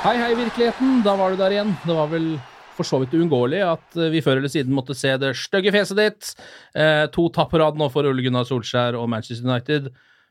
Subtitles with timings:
[0.00, 1.02] Hei, hei, virkeligheten.
[1.04, 1.74] Da var du der igjen.
[1.84, 2.30] Det var vel
[2.72, 5.98] for så vidt uunngåelig at eh, vi før eller siden måtte se det stygge fjeset
[5.98, 6.30] ditt.
[6.72, 9.90] Eh, to tap på rad nå for Ole Gunnar Solskjær og Manchester United.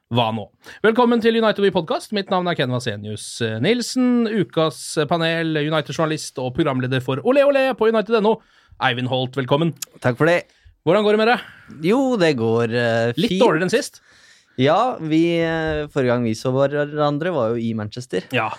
[0.09, 0.47] Hva nå?
[0.81, 2.15] Velkommen til United We Podcast.
[2.17, 3.27] Mitt navn er Ken Vasenius
[3.61, 4.25] Nilsen.
[4.39, 4.79] Ukas
[5.11, 8.39] panel, United-journalist og programleder for Ole Ole på United.no.
[8.89, 9.75] Eivind Holt, velkommen.
[10.01, 10.47] Takk for det.
[10.81, 11.45] Hvordan går det med deg?
[11.91, 13.21] Jo, det går fint.
[13.21, 14.01] Litt dårligere enn sist.
[14.57, 18.25] Ja, vi, eh, forrige gang vi så hverandre, var jo i Manchester.
[18.33, 18.49] Ja.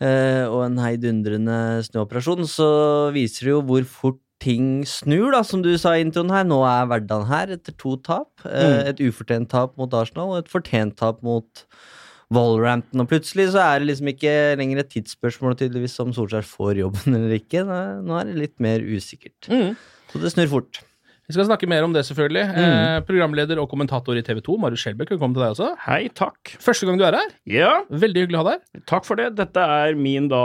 [0.00, 2.44] Eh, og en heidundrende snuoperasjon.
[2.46, 2.68] Så
[3.16, 6.44] viser det jo hvor fort ting snur, da, som du sa i introen her.
[6.46, 8.30] Nå er hverdagen her etter to tap.
[8.46, 8.88] Eh, Mm.
[8.92, 11.64] Et ufortjent tap mot Arsenal og et fortjent tap mot
[12.30, 13.00] Wolverhampton.
[13.02, 17.16] Og plutselig så er det liksom ikke lenger et tidsspørsmål tydeligvis om Solskjær får jobben
[17.16, 17.64] eller ikke.
[18.04, 19.48] Nå er det litt mer usikkert.
[19.50, 19.74] Mm.
[20.12, 20.82] Så det snur fort.
[21.28, 22.42] Vi skal snakke mer om det, selvfølgelig.
[22.48, 22.58] Mm.
[22.64, 25.66] Eh, programleder og kommentator i TV 2, Marius Skjelbæk, velkommen til deg også.
[25.84, 26.54] Hei, takk.
[26.64, 27.34] Første gang du er her.
[27.52, 28.82] Ja, Veldig hyggelig å ha deg her.
[28.88, 29.26] takk for det.
[29.36, 30.40] Dette er min da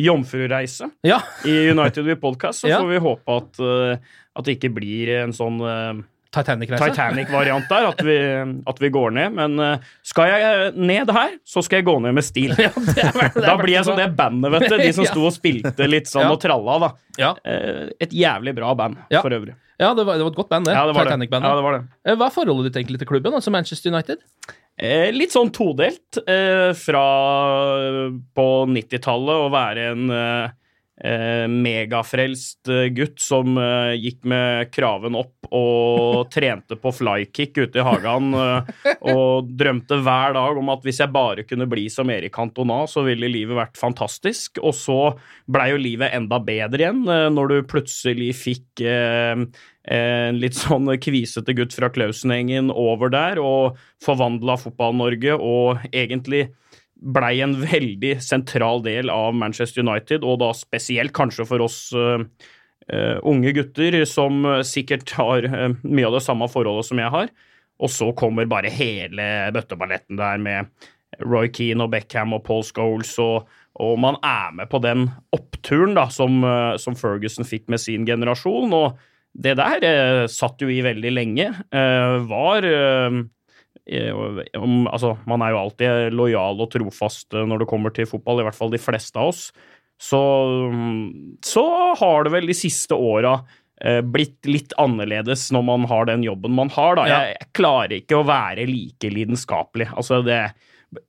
[0.00, 1.20] jomfrureise Ja.
[1.46, 2.64] i United We Podcast.
[2.64, 2.80] Så Ja.
[2.82, 4.02] får vi håpe at, eh,
[4.34, 5.62] at det ikke blir en sånn
[6.34, 8.16] Titanic-variant der, at vi,
[8.70, 9.34] at vi går ned.
[9.38, 12.54] Men eh, skal jeg eh, ned her, så skal jeg gå ned med stil.
[12.60, 14.76] Ja, det er, det er Da blir jeg som det bandet, vet du.
[14.78, 16.92] De som sto og spilte litt sånn og tralla, da.
[17.20, 17.32] Ja.
[17.44, 19.56] Eh, Et jævlig bra band, for øvrig.
[19.80, 20.74] Ja, det var, det var et godt band, det.
[20.76, 20.94] Ja, det.
[20.98, 21.48] Titanic-bandet.
[21.50, 22.16] Ja, det var det.
[22.20, 24.20] Hva er forholdet ditt egentlig til klubben, altså Manchester United?
[24.80, 26.20] Eh, litt sånn todelt.
[26.28, 27.04] Eh, fra
[28.36, 30.52] på 90-tallet å være en eh,
[31.04, 37.80] eh, megafrelst eh, gutt som eh, gikk med kraven opp og trente på flykick ute
[37.80, 38.70] i hagen eh,
[39.10, 43.04] og drømte hver dag om at hvis jeg bare kunne bli som Erik Cantona, så
[43.06, 44.60] ville livet vært fantastisk.
[44.62, 45.00] Og så
[45.50, 49.44] blei jo livet enda bedre igjen eh, når du plutselig fikk eh,
[49.90, 56.50] en litt sånn kvisete gutt fra Klausen-gjengen over der og forvandla Fotball-Norge og egentlig
[57.00, 63.16] blei en veldig sentral del av Manchester United, og da spesielt kanskje for oss eh,
[63.26, 67.32] unge gutter som sikkert har eh, mye av det samme forholdet som jeg har.
[67.80, 70.88] Og så kommer bare hele bøtteballetten der med
[71.24, 73.48] Roy Keane og Beckham og Paul Scholes, og,
[73.80, 76.44] og man er med på den oppturen da, som,
[76.80, 78.76] som Ferguson fikk med sin generasjon.
[78.76, 79.00] Og
[79.32, 81.50] det der eh, satt jo i veldig lenge.
[81.70, 83.20] Eh, var eh,
[83.88, 88.48] altså, Man er jo alltid lojal og trofast eh, når det kommer til fotball, i
[88.48, 89.48] hvert fall de fleste av oss.
[90.00, 90.20] Så,
[91.44, 91.64] så
[92.00, 93.34] har det vel de siste åra
[93.84, 96.96] eh, blitt litt annerledes når man har den jobben man har.
[96.96, 97.06] Da.
[97.10, 99.90] Jeg, jeg klarer ikke å være like lidenskapelig.
[99.92, 100.40] Altså, det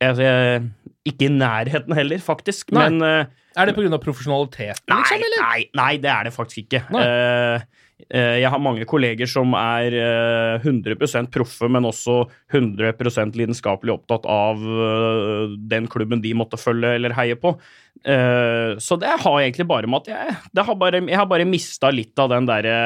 [0.02, 0.72] jeg,
[1.08, 2.72] Ikke i nærheten heller, faktisk.
[2.75, 2.89] Nei.
[2.89, 3.98] Men eh, Er det pga.
[4.01, 5.45] profesjonaliteten, Nei, liksom, eller?
[5.45, 6.83] nei, nei, det er det faktisk ikke.
[7.01, 7.63] Eh,
[8.07, 12.19] eh, jeg har mange kolleger som er eh, 100 proffe, men også
[12.54, 14.62] 100% lidenskapelig opptatt av
[15.72, 17.56] den klubben de måtte følge eller heie på.
[18.01, 22.18] Så det har egentlig bare med at jeg, har bare, jeg har bare mista litt
[22.18, 22.78] av den derre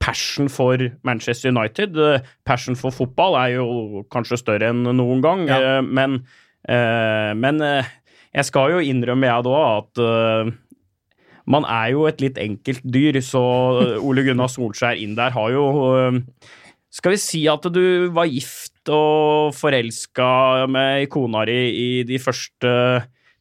[0.00, 1.96] passion for Manchester United.
[1.96, 5.58] Eh, Passion for fotball er jo kanskje større enn noen gang, Ja.
[5.78, 6.24] eh, men,
[6.68, 7.58] eh, men
[8.34, 10.54] jeg skal jo innrømme, jeg da, at
[11.46, 13.40] man er jo et litt enkelt dyr, så
[14.06, 16.22] Ole Gunnar Solskjær inn der har jo
[16.94, 22.70] Skal vi si at du var gift og forelska med kona di i de første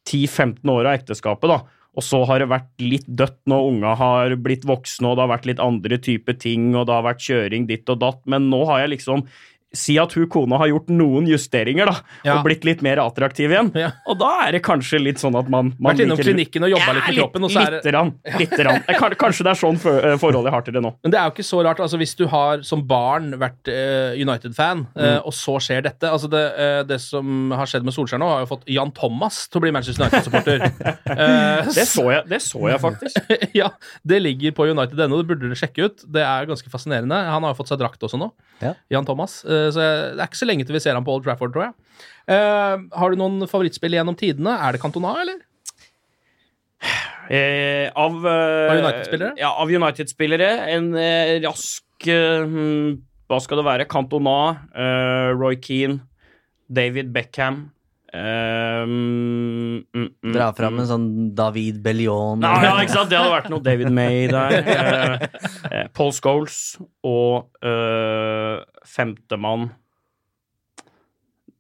[0.10, 1.60] 10-15 åra av ekteskapet, da,
[1.94, 5.34] og så har det vært litt dødt når unga har blitt voksne, og det har
[5.36, 8.64] vært litt andre typer ting, og det har vært kjøring ditt og datt, men nå
[8.70, 9.26] har jeg liksom
[9.74, 12.36] Si at hun kona har gjort noen justeringer da, Ja.
[12.38, 13.72] og blitt litt mer attraktiv igjen.
[13.76, 13.92] Ja.
[14.08, 16.94] Og da er det kanskje litt sånn at man, man Vært innom klinikken og jobba
[16.94, 18.12] litt med kroppen, og så er det Lite grann.
[18.40, 18.84] Lite grann.
[18.88, 20.92] Eh, Kanskje det er sånn eh, forhold jeg har til det nå.
[21.04, 21.80] Men det er jo ikke så rart.
[21.82, 25.22] altså Hvis du har som barn vært uh, United-fan, Mm.
[25.26, 28.44] og så skjer dette altså det, uh, det som har skjedd med Solskjær nå, har
[28.46, 30.60] jo fått Jan Thomas til å bli Manchester United-supporter.
[31.74, 33.34] Det så jeg, det så jeg faktisk.
[33.62, 33.70] ja,
[34.08, 36.04] det ligger på United.no, det burde dere sjekke ut.
[36.14, 37.16] Det er ganske fascinerende.
[37.30, 38.30] Han har jo fått seg drakt også nå,
[38.64, 38.74] Ja.
[38.94, 39.40] Jan Thomas.
[39.46, 41.54] Eh, Så jeg- det er ikke så lenge til vi ser han på Old Trafford,
[41.54, 41.74] tror jeg.
[42.28, 44.54] Uh, har du noen favorittspill gjennom tidene?
[44.60, 45.40] Er det Cantona, eller?
[47.32, 49.34] Eh, av uh, United-spillere?
[49.40, 50.50] Ja, av United-spillere.
[50.74, 52.98] En eh, rask eh, hmm,
[53.32, 53.86] Hva skal det være?
[53.88, 54.34] Cantona,
[54.76, 56.02] eh, Roy Keane,
[56.68, 57.70] David Beckham
[58.14, 60.82] eh, mm, mm, Dra fram mm.
[60.84, 61.08] en sånn
[61.38, 62.44] David Bellion.
[62.46, 63.12] Ja, ja, ikke sant?
[63.12, 64.58] Det hadde vært noe David May der.
[65.74, 66.76] Eh, Paul Scholes
[67.08, 69.70] og uh, femtemann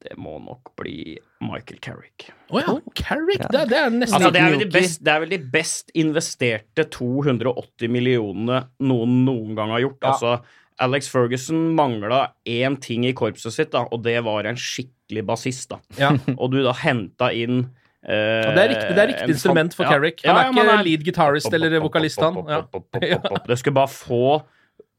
[0.03, 2.27] Det må nok bli Michael Carrick.
[2.51, 3.45] Å ja, Carrick!
[3.47, 6.85] Det, det er nesten Altså, det, er de best, det er vel de best investerte
[6.93, 9.99] 280 millionene noen noen gang har gjort.
[10.03, 10.11] Ja.
[10.13, 10.35] Altså,
[10.83, 15.69] Alex Ferguson mangla én ting i korpset sitt, da, og det var en skikkelig bassist.
[15.71, 15.79] da.
[15.99, 16.11] ja.
[16.41, 19.95] Og du da henta inn eh, det er riktig, det er riktig instrument for ja,
[19.95, 20.23] Carrick.
[20.25, 20.87] Han ja, er men ikke er...
[20.89, 22.41] lead guitarist eller vokalist, han.
[22.49, 22.63] Ja.
[23.01, 23.21] Ja.
[23.47, 24.25] Det skulle bare få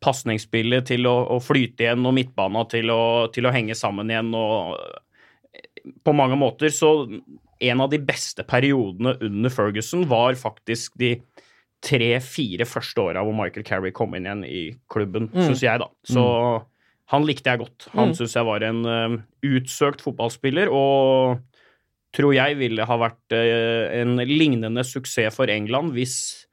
[0.05, 3.03] pasningsspillet til å, å flyte igjen, og midtbana til å,
[3.33, 4.35] til å henge sammen igjen.
[4.37, 4.77] og
[6.05, 6.97] På mange måter så
[7.65, 11.15] En av de beste periodene under Ferguson var faktisk de
[11.85, 15.43] tre-fire første åra hvor Michael Carey kom inn igjen i klubben, Mm.
[15.51, 15.89] syns jeg, da.
[16.09, 16.23] Så
[17.13, 17.89] han likte jeg godt.
[17.93, 18.15] Han Mm.
[18.17, 21.41] syns jeg var en uh, utsøkt fotballspiller, og
[22.15, 26.47] tror jeg ville ha vært uh, en lignende suksess for England hvis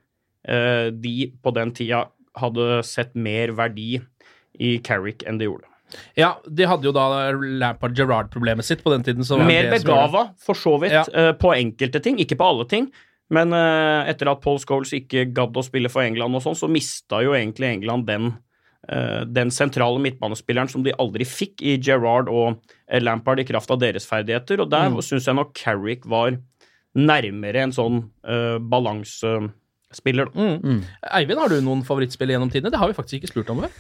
[0.50, 4.02] uh, de på den tida hadde sett mer verdi
[4.60, 5.68] i Carrick enn de gjorde.
[6.16, 9.26] Ja, de hadde jo da Lampard Gerrard-problemet sitt på den tiden.
[9.46, 11.34] Mer begava, for så vidt, Ja.
[11.34, 12.92] på enkelte ting, ikke på alle ting.
[13.32, 16.68] Men uh, etter at Paul Scholes ikke gadd å spille for England, og sånn, så
[16.72, 18.26] mista jo egentlig England den,
[18.92, 23.72] uh, den sentrale midtbanespilleren som de aldri fikk i Gerrard og eh, Lampard i kraft
[23.72, 24.60] av deres ferdigheter.
[24.66, 25.00] Og der Mm.
[25.00, 26.36] synes syns jeg nok Carrick var
[26.94, 30.28] nærmere en sånn uh, balansespiller.
[30.36, 30.58] Mm.
[30.60, 30.82] Mm.
[31.16, 32.72] Eivind, har du noen favorittspill gjennom tidene?
[32.74, 33.72] Det har vi faktisk ikke spurt om før.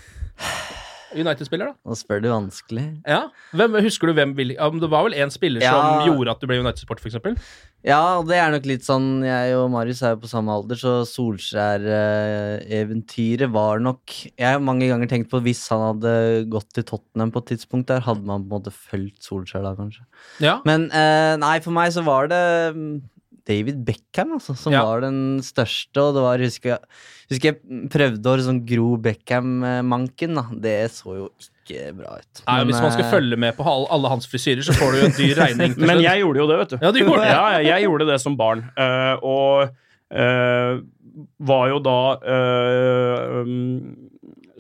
[1.16, 1.76] United-spiller, da?
[1.88, 2.86] Nå spør du vanskelig.
[3.08, 3.22] Ja.
[3.58, 5.72] Hvem, husker du hvem vil, Det var vel én spiller Ja.
[5.74, 7.18] som gjorde at du ble United-supporter, f.eks.?
[7.84, 10.92] Ja, det er nok litt sånn Jeg og Marius er jo på samme alder, så
[11.10, 16.12] Solskjær-eventyret var nok Jeg har mange ganger tenkt på hvis han hadde
[16.52, 19.72] gått til Tottenham på et tidspunkt der, hadde man på en måte fulgt Solskjær da,
[19.80, 20.04] kanskje.
[20.44, 20.56] Ja.
[20.68, 22.44] Men eh, nei, for meg så var det
[22.76, 22.96] mm,
[23.48, 24.84] David Beckham, altså, som Ja.
[24.86, 26.80] var den største, og det var Husker jeg,
[27.32, 30.46] husker jeg prøvde å sånn gro Beckham-manken, da.
[30.54, 31.30] Det så jo
[31.62, 32.42] ikke bra ut.
[32.46, 34.92] Nei, Men, hvis man skal eh, følge med på alle, alle hans frisyrer, så får
[34.92, 35.76] du jo en dyr regning.
[35.90, 36.78] Men jeg gjorde jo det, vet du.
[36.82, 37.32] Ja, du gjorde det.
[37.36, 38.66] Ja, jeg gjorde det som barn.
[38.78, 39.76] Uh, og
[40.16, 40.82] uh,
[41.52, 44.10] var jo da uh, um,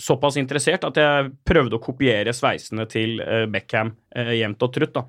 [0.01, 3.19] såpass interessert at jeg prøvde å kopiere sveisene til
[3.51, 4.95] Beckham uh, jevnt og trutt.
[4.98, 5.06] da.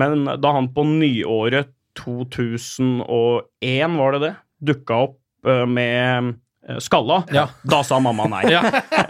[0.00, 4.32] Men da han på nyåret 2001, var det det,
[4.72, 6.34] dukka opp eh, med
[6.68, 7.48] eh, skalla, Ja.
[7.66, 8.44] da sa mamma nei.
[8.54, 8.60] Ja.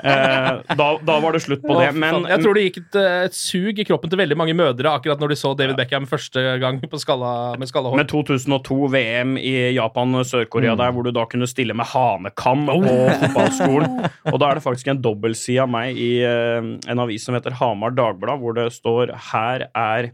[0.03, 1.91] Eh, da, da var det slutt på det.
[1.95, 2.97] Men jeg tror det gikk et,
[3.29, 6.43] et sug i kroppen til veldig mange mødre akkurat når de så David Beckham første
[6.63, 8.01] gang på skalla, med skalla hår.
[8.01, 12.65] Med 2002 VM i Japan og Sør-Korea der hvor du da kunne stille med hanekam
[12.71, 12.81] på
[13.27, 14.01] fotballskolen.
[14.33, 17.93] Og da er det faktisk en dobbeltside av meg i en avis som heter Hamar
[17.95, 20.13] Dagblad, hvor det står 'Her er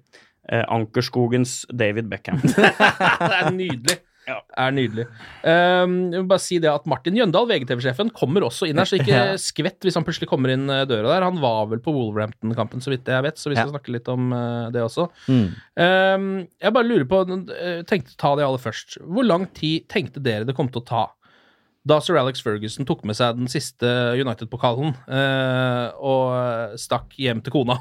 [0.53, 2.43] eh, Ankerskogens David Beckham'.
[2.49, 3.99] det er nydelig.
[4.29, 4.37] Ja.
[4.61, 5.07] Er nydelig.
[5.41, 8.99] Um, jeg vil bare si det at Martin Jøndal, VGTV-sjefen, kommer også inn her, så
[8.99, 9.37] ikke Ja.
[9.41, 11.25] skvett hvis han plutselig kommer inn eh, døra der.
[11.25, 13.73] Han var vel på Wolverhampton-kampen, så vidt jeg vet, så vi skal Ja.
[13.73, 15.09] snakke litt om uh, det også.
[15.33, 15.47] Mm.
[15.81, 16.27] Um,
[16.61, 17.23] jeg bare lurer på,
[17.57, 18.99] eh, tenkte å ta det aller først.
[19.01, 21.07] Hvor lang tid tenkte dere det kom til å ta
[21.89, 23.89] da sir Alex Ferguson tok med seg den siste
[24.19, 27.79] United-pokalen uh, og stakk hjem til kona,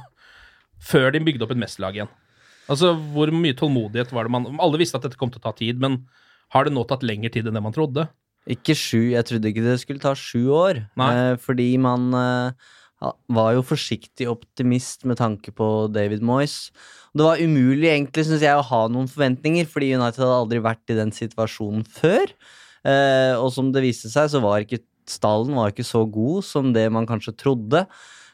[0.80, 2.12] før de bygde opp et mesterlag igjen?
[2.68, 5.56] Altså, Hvor mye tålmodighet var det man Alle visste at dette kom til å ta
[5.58, 6.02] tid, men
[6.56, 8.08] har det nå tatt lengre tid enn det man trodde?
[8.48, 10.86] Ikke sju, jeg trodde ikke det skulle ta sju år.
[11.04, 12.70] Eh, fordi man eh,
[13.28, 16.70] var jo forsiktig optimist med tanke på David Moyes.
[17.18, 20.94] Det var umulig egentlig, synes jeg, å ha noen forventninger, fordi United hadde aldri vært
[20.94, 22.32] i den situasjonen før.
[22.88, 26.72] Eh, og som det viste seg, så var ikke stallen var ikke så god som
[26.76, 27.86] det man kanskje trodde.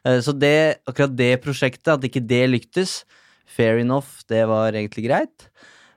[0.06, 3.02] Eh, så det, akkurat det prosjektet, at ikke det lyktes,
[3.45, 5.50] fair enough, det var egentlig greit.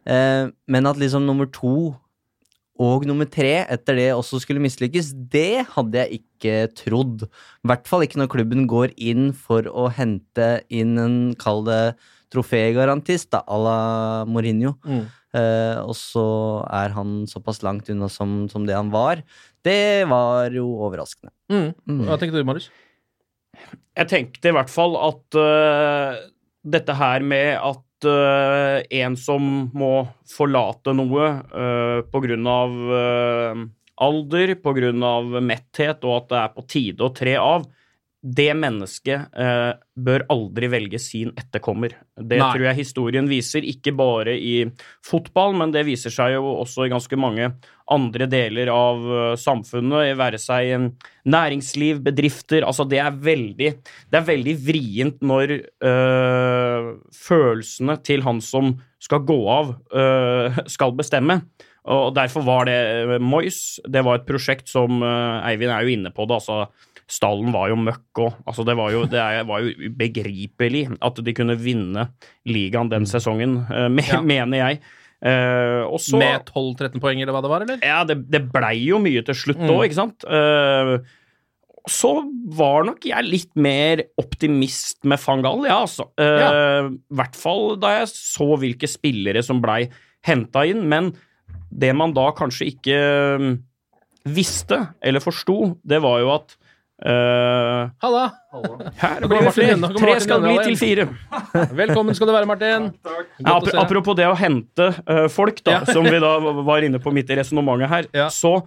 [0.06, 1.94] Eh, men at liksom nummer to
[2.76, 7.24] og nummer tre etter det også skulle mislykkes, det hadde jeg ikke trodd.
[7.64, 11.96] I hvert fall ikke når klubben går inn for å hente inn en, kall det
[12.34, 13.78] trofégarantist, da, à la
[14.28, 14.74] Mourinho.
[14.84, 15.04] Mm.
[15.36, 16.26] Eh, og så
[16.72, 19.22] er han såpass langt unna som, som det han var.
[19.64, 21.32] Det var jo overraskende.
[21.52, 21.70] Mm.
[21.88, 22.02] Mm.
[22.10, 22.68] Hva tenkte du, Marius?
[23.96, 26.18] Jeg tenkte i hvert fall at øh,
[26.66, 29.92] dette her med at uh, en som må
[30.30, 33.64] forlate noe uh, av øh,
[33.96, 34.54] alder,
[35.06, 37.64] av metthet, og at det er på tide å tre av,
[38.26, 41.92] det mennesket eh, bør aldri velge sin etterkommer.
[42.18, 42.48] Det Nei.
[42.50, 44.64] tror jeg historien viser, ikke bare i
[45.06, 47.52] fotball, men det viser seg jo også i ganske mange
[47.92, 50.88] andre deler av øh, samfunnet, være seg øh,
[51.30, 52.66] næringsliv, bedrifter.
[52.66, 53.70] Altså, det er veldig,
[54.10, 60.98] det er veldig vrient når øh, følelsene til han som skal gå av, øh, skal
[60.98, 61.44] bestemme.
[61.86, 63.78] Og derfor var det Moyes.
[63.86, 66.40] Det var et prosjekt som øh, Eivind er jo inne på det.
[66.42, 66.64] altså
[67.08, 68.34] Stallen var jo møkk òg.
[68.50, 72.08] Altså, det var jo, det er, var jo ubegripelig at de kunne vinne
[72.50, 74.20] ligaen den sesongen, øh, me, Ja.
[74.20, 74.80] mener jeg.
[75.26, 77.78] Uh, og så, Med 12-13 poeng, eller hva det var, eller?
[77.82, 79.70] ja, det, det blei jo mye til slutt Mm.
[79.86, 80.26] ikke sant?
[80.28, 80.98] Uh,
[81.88, 82.10] så
[82.58, 86.08] var nok jeg litt mer optimist med Fangal, ja, altså.
[86.20, 86.50] Uh, Ja.
[87.16, 89.86] hvert fall da jeg så hvilke spillere som blei
[90.26, 90.84] henta inn.
[90.90, 91.14] Men
[91.72, 92.98] det man da kanskje ikke
[93.40, 93.56] mm,
[94.36, 96.56] visste, eller forsto, det var jo at
[97.04, 98.24] eh, Halla!
[98.96, 99.90] Her blir det flere.
[99.98, 101.08] Tre skal bli til fire.
[101.76, 102.88] Velkommen skal du være, Martin.
[103.04, 103.28] Ja, takk.
[103.44, 105.92] å ap apropos det å hente uh, folk, da, Ja.
[105.92, 108.28] som vi da var inne på midt i resonnementet her, Ja.
[108.32, 108.62] så,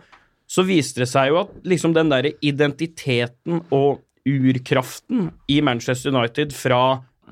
[0.50, 6.53] så viste det seg jo at liksom den derre identiteten og urkraften i Manchester United
[6.53, 6.81] fra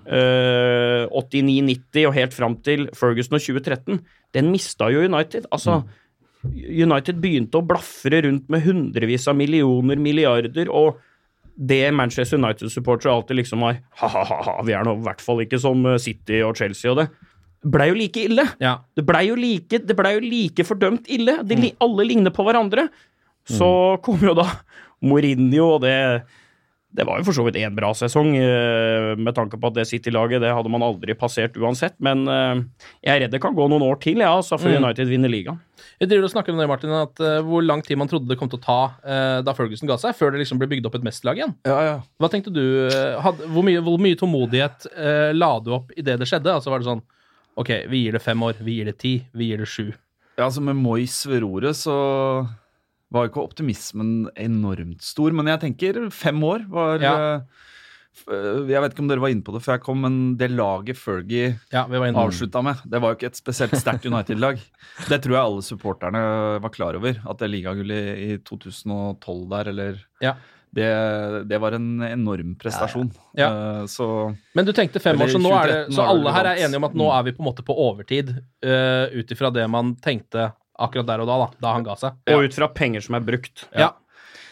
[0.07, 4.01] uh, 89-90 og helt fram til Ferguson og 2013,
[4.33, 5.45] den mista jo United.
[5.51, 5.83] Altså,
[6.53, 10.99] United begynte å blafre rundt med hundrevis av millioner, milliarder, og
[11.57, 15.81] det Manchester United-supportere alltid liksom var Ha-ha-ha, vi er nå i hvert fall ikke som
[15.89, 17.07] eh, City og Chelsea og det.
[17.67, 18.45] Blei jo like ille.
[18.61, 18.75] Ja.
[18.95, 21.39] Det blei jo like, ble jo like fordømt ille.
[21.41, 21.79] De, mm.
[21.83, 22.85] Alle ligner på hverandre.
[23.49, 23.69] Så
[24.05, 24.45] kom jo da
[25.01, 25.95] Mourinho, og det
[26.97, 29.85] det var jo for så vidt en bra sesong, eh, med tanke på at det
[29.85, 31.93] City-laget det hadde man aldri passert uansett.
[32.01, 32.63] Men eh,
[33.05, 34.83] jeg er redd det kan gå noen år til, ja, altså, før Mm.
[34.83, 35.59] United vinner ligaen.
[36.01, 38.37] Vi driver og snakker om det, Martin, at eh, hvor lang tid man trodde det
[38.41, 38.79] kom til å ta
[39.45, 41.53] da Ferguson ga seg, før det liksom ble bygd opp et mesterlag igjen.
[41.69, 41.95] Ja, ja.
[42.21, 42.63] Hva tenkte du?
[43.23, 46.53] Hadde, hvor, mye, hvor mye tålmodighet eh, la du opp i det det skjedde?
[46.57, 47.05] Altså var det sånn
[47.57, 49.87] Ok, vi gir det fem år, vi gir det ti, vi gir det sju.
[50.37, 51.95] Ja, altså Med Moyes ved roret så
[53.13, 55.31] var ikke optimismen enormt stor.
[55.31, 57.13] Men jeg tenker fem år var Ja.
[57.37, 57.41] eh,
[58.33, 60.49] eh, Jeg vet ikke om dere var inne på det før jeg kom, men det
[60.51, 64.59] laget Fergie Ja, avslutta med, det var jo ikke et spesielt sterkt United-lag.
[65.09, 67.15] Det tror jeg alle supporterne var klar over.
[67.29, 70.33] At det ligagullet i 2012 der, eller Ja.
[70.73, 73.11] det, det var en enorm prestasjon.
[73.37, 73.47] Ja.
[73.81, 76.65] Eh, Så Men du tenkte fem år, så nå er det Så alle her er
[76.65, 77.19] enige om at nå Mm.
[77.19, 78.29] er vi på en måte på overtid,
[78.65, 82.19] uh, ut ifra det man tenkte akkurat der og da, da, da han ga seg.
[82.33, 83.65] Og ut fra penger som er brukt.
[83.73, 83.93] Ja.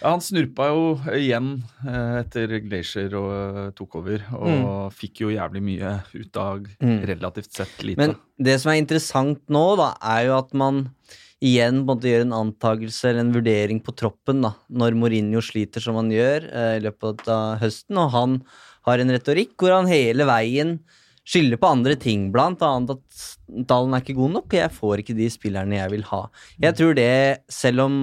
[0.02, 0.82] Ja, han snurpa jo
[1.16, 6.66] igjen eh, etter Glacier og eh, tok over, og fikk jo jævlig mye ut av
[6.84, 7.00] Mm.
[7.08, 7.98] relativt sett lite.
[8.04, 10.84] Men det som er interessant nå, da, er jo at man
[11.46, 15.98] igjen måtte gjøre en antakelse eller en vurdering på troppen, da, når Mourinho sliter som
[16.00, 18.38] han gjør eh, i løpet av høsten, og han
[18.86, 20.76] har en retorikk hvor han hele veien
[21.26, 23.26] skylder på andre ting, blant annet at
[23.70, 26.22] Dalen er ikke god nok, og jeg får ikke de spillerne jeg vil ha.
[26.62, 27.12] Jeg tror det,
[27.52, 27.96] selv om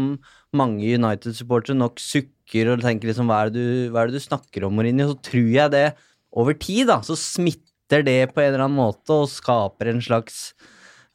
[0.59, 4.26] mange United-supportere nok sukker og tenker liksom hva er, det du, hva er det du
[4.26, 5.87] snakker om, Mourinho, så tror jeg det
[6.33, 10.50] over tid da, så smitter det på en eller annen måte og skaper en slags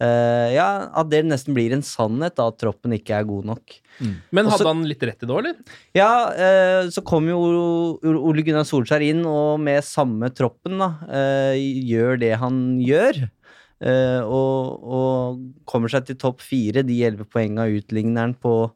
[0.02, 3.78] eh, Ja, at det nesten blir en sannhet, da, at troppen ikke er god nok.
[4.32, 5.56] Men Også- hadde han litt rett i det eller?
[5.98, 7.40] Ja, uh, så kom jo
[8.06, 13.30] Ole- Gunnar Solskjær inn, og med samme troppen, da, uh, gjør det han gjør.
[13.80, 16.82] eh, og, og kommer seg til topp fire.
[16.82, 18.72] De elleve poenga utligner han på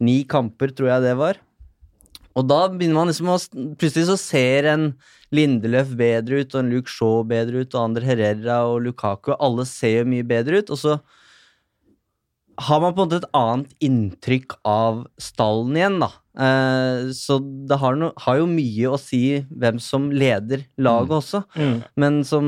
[0.00, 1.36] ni kamper, tror jeg det var.
[2.34, 3.38] Og da begynner man liksom å
[3.78, 4.94] Plutselig så ser en
[5.34, 9.32] Lindeløf bedre ut, og en Luke Shaw bedre ut, og Ander Herrera og Lukaku.
[9.38, 10.72] Alle ser jo mye bedre ut.
[10.74, 10.96] Og så
[12.60, 16.10] har man på en måte et annet inntrykk av stallen igjen, da.
[16.40, 21.44] Eh, så det har, no, har jo mye å si hvem som leder laget også.
[22.00, 22.46] Men som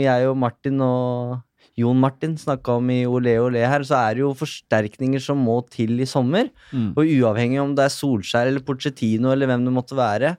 [0.00, 1.40] jeg og Martin og
[1.78, 5.58] Jon Martin snakka om i Ole Ole her, så er det jo forsterkninger som må
[5.72, 6.50] til i sommer.
[6.70, 6.92] Mm.
[6.94, 10.36] Og uavhengig om det er Solskjær eller Porcetino eller hvem det måtte være,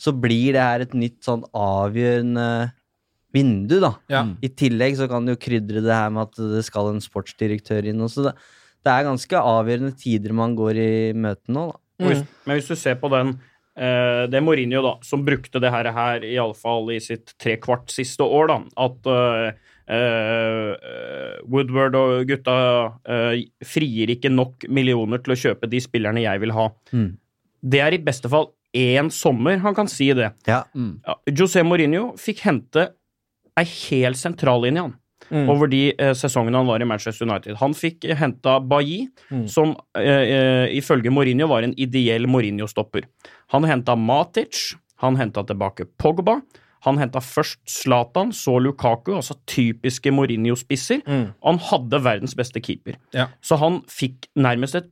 [0.00, 2.48] så blir det her et nytt sånn avgjørende
[3.34, 3.94] vindu, da.
[4.10, 4.26] Ja.
[4.44, 7.90] I tillegg så kan du jo krydre det her med at det skal en sportsdirektør
[7.90, 8.28] inn også.
[8.28, 8.34] Det,
[8.86, 11.80] det er ganske avgjørende tider man går i møte nå, da.
[12.02, 12.06] Mm.
[12.10, 13.28] Hvis, men hvis du ser på den
[13.78, 18.26] eh, Det er Mourinho, da, som brukte det her, her iallfall i sitt trekvart siste
[18.26, 18.58] år, da,
[18.88, 20.72] at eh, Uh,
[21.44, 22.54] Woodward og gutta
[23.04, 23.34] uh,
[23.68, 26.70] frier ikke nok millioner til å kjøpe de spillerne jeg vil ha.
[26.96, 27.10] Mm.
[27.60, 30.32] Det er i beste fall én sommer han kan si det.
[30.46, 30.64] Ja.
[30.74, 31.00] Mm.
[31.30, 32.88] José Mourinho fikk hente
[33.56, 34.94] ei hel sentrallinje, han.
[35.30, 35.46] Mm.
[35.48, 37.56] Over de eh, sesongene han var i Manchester United.
[37.62, 39.46] Han fikk eh, henta Bailly, Mm.
[39.48, 40.04] som eh,
[40.34, 43.06] eh, ifølge Mourinho var en ideell Mourinho-stopper.
[43.54, 46.40] Han henta Matic, han henta tilbake Pogba.
[46.84, 51.00] Han henta først Zlatan, så Lukaku, altså typiske Mourinho-spisser.
[51.08, 51.30] Mm.
[51.40, 52.98] Og han hadde verdens beste keeper.
[53.16, 53.30] Ja.
[53.40, 54.90] Så han fikk nærmest et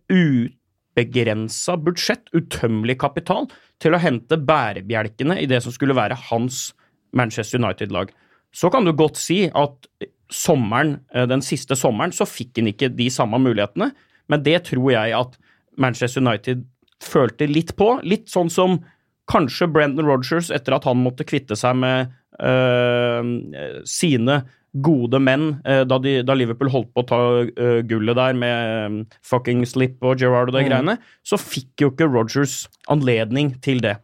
[0.92, 3.48] ubegrensa budsjett, utømmelig kapital,
[3.80, 6.70] til å hente bærebjelkene i det som skulle være hans
[7.16, 8.12] Manchester United-lag.
[8.52, 9.88] Så kan du godt si at
[10.32, 13.92] sommeren, eh, den siste sommeren så fikk han ikke de samme mulighetene,
[14.28, 15.36] men det tror jeg at
[15.76, 16.64] Manchester United
[17.02, 18.00] følte litt på.
[18.04, 18.82] Litt sånn som
[19.30, 24.42] kanskje Brendan Rodgers etter at han måtte kvitte seg med øh, sine
[24.74, 28.86] gode menn eh, da, de, da Liverpool holdt på å ta uh, gullet der med
[28.86, 30.68] um, fucking Slip og Gerrard og de Mm.
[30.70, 33.98] greiene, så fikk jo ikke Rodgers anledning til det.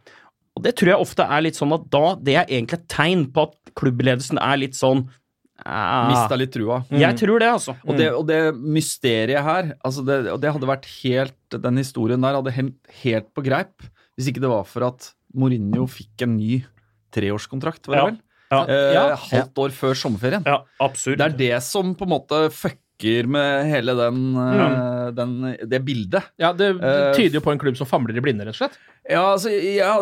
[0.59, 3.27] Og det tror jeg ofte er litt sånn at da Det er egentlig et tegn
[3.33, 5.05] på at klubbledelsen er litt sånn
[5.65, 6.81] ah, Mista litt trua.
[6.91, 7.77] Jeg tror det, altså.
[7.87, 12.21] Og det, og det mysteriet her, altså det, og det hadde vært helt Den historien
[12.21, 16.37] der hadde hengt helt på greip hvis ikke det var for at Mourinho fikk en
[16.37, 16.65] ny
[17.15, 18.07] treårskontrakt, var det Ja.
[18.11, 18.19] vel?
[18.51, 18.65] Ja.
[18.67, 19.07] Eh, Ja.
[19.17, 20.45] halvt år før sommerferien.
[20.47, 21.19] Ja, absurd.
[21.19, 25.35] Det er det som på en måte fucker med hele den, eh, den
[25.69, 26.25] det bildet.
[26.41, 28.69] Ja, det, det Eh, tyder jo på en klubb som famler i blinde, rett og
[28.69, 28.79] slett.
[29.09, 29.93] Ja, altså, ja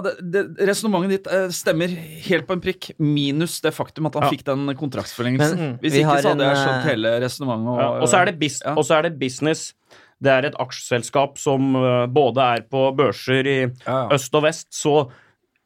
[0.66, 1.88] Resonnementet ditt stemmer
[2.28, 4.30] helt på en prikk, minus det faktum at han Ja.
[4.30, 5.58] fikk den kontraktsforlengelsen.
[5.58, 7.78] Men, Hvis ikke så hadde jeg en, skjønt hele resonnementet.
[7.82, 8.74] Ja, og så er, det bis ja.
[8.74, 9.74] og så er det business.
[10.22, 11.72] Det er et aksjeselskap som
[12.08, 13.58] både er på børser i
[14.10, 15.10] øst og vest, så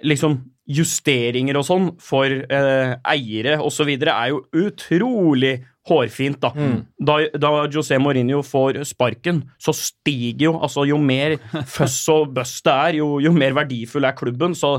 [0.07, 0.39] liksom
[0.71, 3.91] justeringer og sånn for eh, eiere osv.
[3.99, 5.59] er jo utrolig
[5.91, 6.53] hårfint, da.
[7.01, 7.17] da.
[7.41, 11.39] Da José Mourinho får sparken, så stiger jo Altså, jo mer
[11.77, 14.55] føss og bøss det er, jo, jo mer verdifull er klubben.
[14.55, 14.79] Så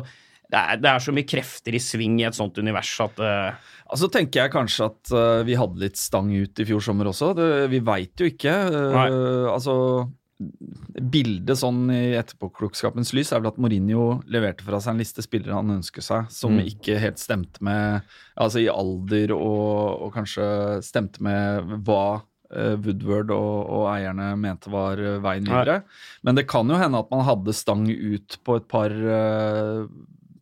[0.52, 3.70] det er, det er så mye krefter i sving i et sånt univers at eh,
[3.92, 7.34] Altså tenker jeg kanskje at uh, vi hadde litt stang ut i fjor sommer også.
[7.36, 8.54] Det, vi veit jo ikke.
[8.72, 9.74] Uh, altså
[11.12, 15.54] Bildet sånn i etterpåklokskapens lys er vel at Mourinho leverte fra seg en liste spillere
[15.58, 16.66] han ønsker seg, som Mm.
[16.72, 18.02] ikke helt stemte med
[18.38, 20.46] Altså i alder og, og kanskje
[20.84, 22.22] stemte med hva
[22.54, 25.82] eh, Woodward og, og eierne mente var eh, veien videre.
[26.24, 29.86] Men det kan jo hende at man hadde stang ut på et par uh,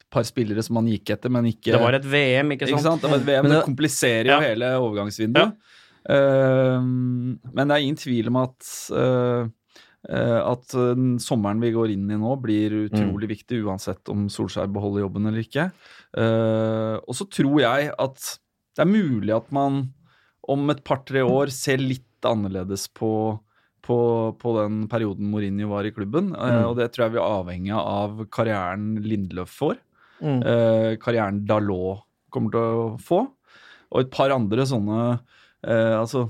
[0.10, 2.80] par spillere som man gikk etter, men ikke det var et VM, ikke sant?
[2.80, 3.02] ikke sant?
[3.04, 4.40] Det, var et VM, det det- kompliserer jo Ja.
[4.42, 5.54] hele overgangsvinduet.
[6.10, 9.50] Ehm, men det er ingen tvil om at eh,
[10.08, 15.04] at eh, sommeren vi går inn i nå, blir utrolig viktig, uansett om Solskjær beholder
[15.04, 15.66] jobben eller ikke.
[16.16, 18.30] Eh, og så tror jeg at
[18.78, 19.90] det er mulig at man
[20.50, 23.12] om et par-tre år ser litt annerledes på,
[23.86, 23.98] på,
[24.40, 26.32] på den perioden Mourinho var i klubben.
[26.32, 26.64] Mm.
[26.70, 29.78] og det tror jeg vi er avhengig av karrieren Lindløf får
[30.20, 30.42] Mm.
[30.44, 33.20] eh, karrieren Dalot kommer til å få.
[33.94, 34.98] Og et par andre sånne
[35.64, 36.26] eh, altså,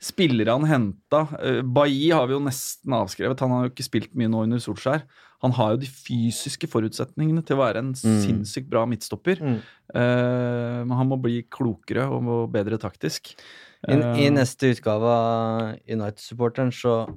[0.00, 1.26] spillere han henta.
[1.44, 3.40] Eh, Bailly har vi jo nesten avskrevet.
[3.44, 5.02] Han har jo ikke spilt mye nå under Solskjær.
[5.44, 8.18] Han har jo de fysiske forutsetningene til å være en Mm.
[8.24, 9.40] sinnssykt bra midtstopper.
[9.40, 9.60] Mm.
[9.94, 13.34] Uh, men han må bli klokere og bedre taktisk.
[13.88, 17.08] I, I Eh, neste utgave av United-supporteren så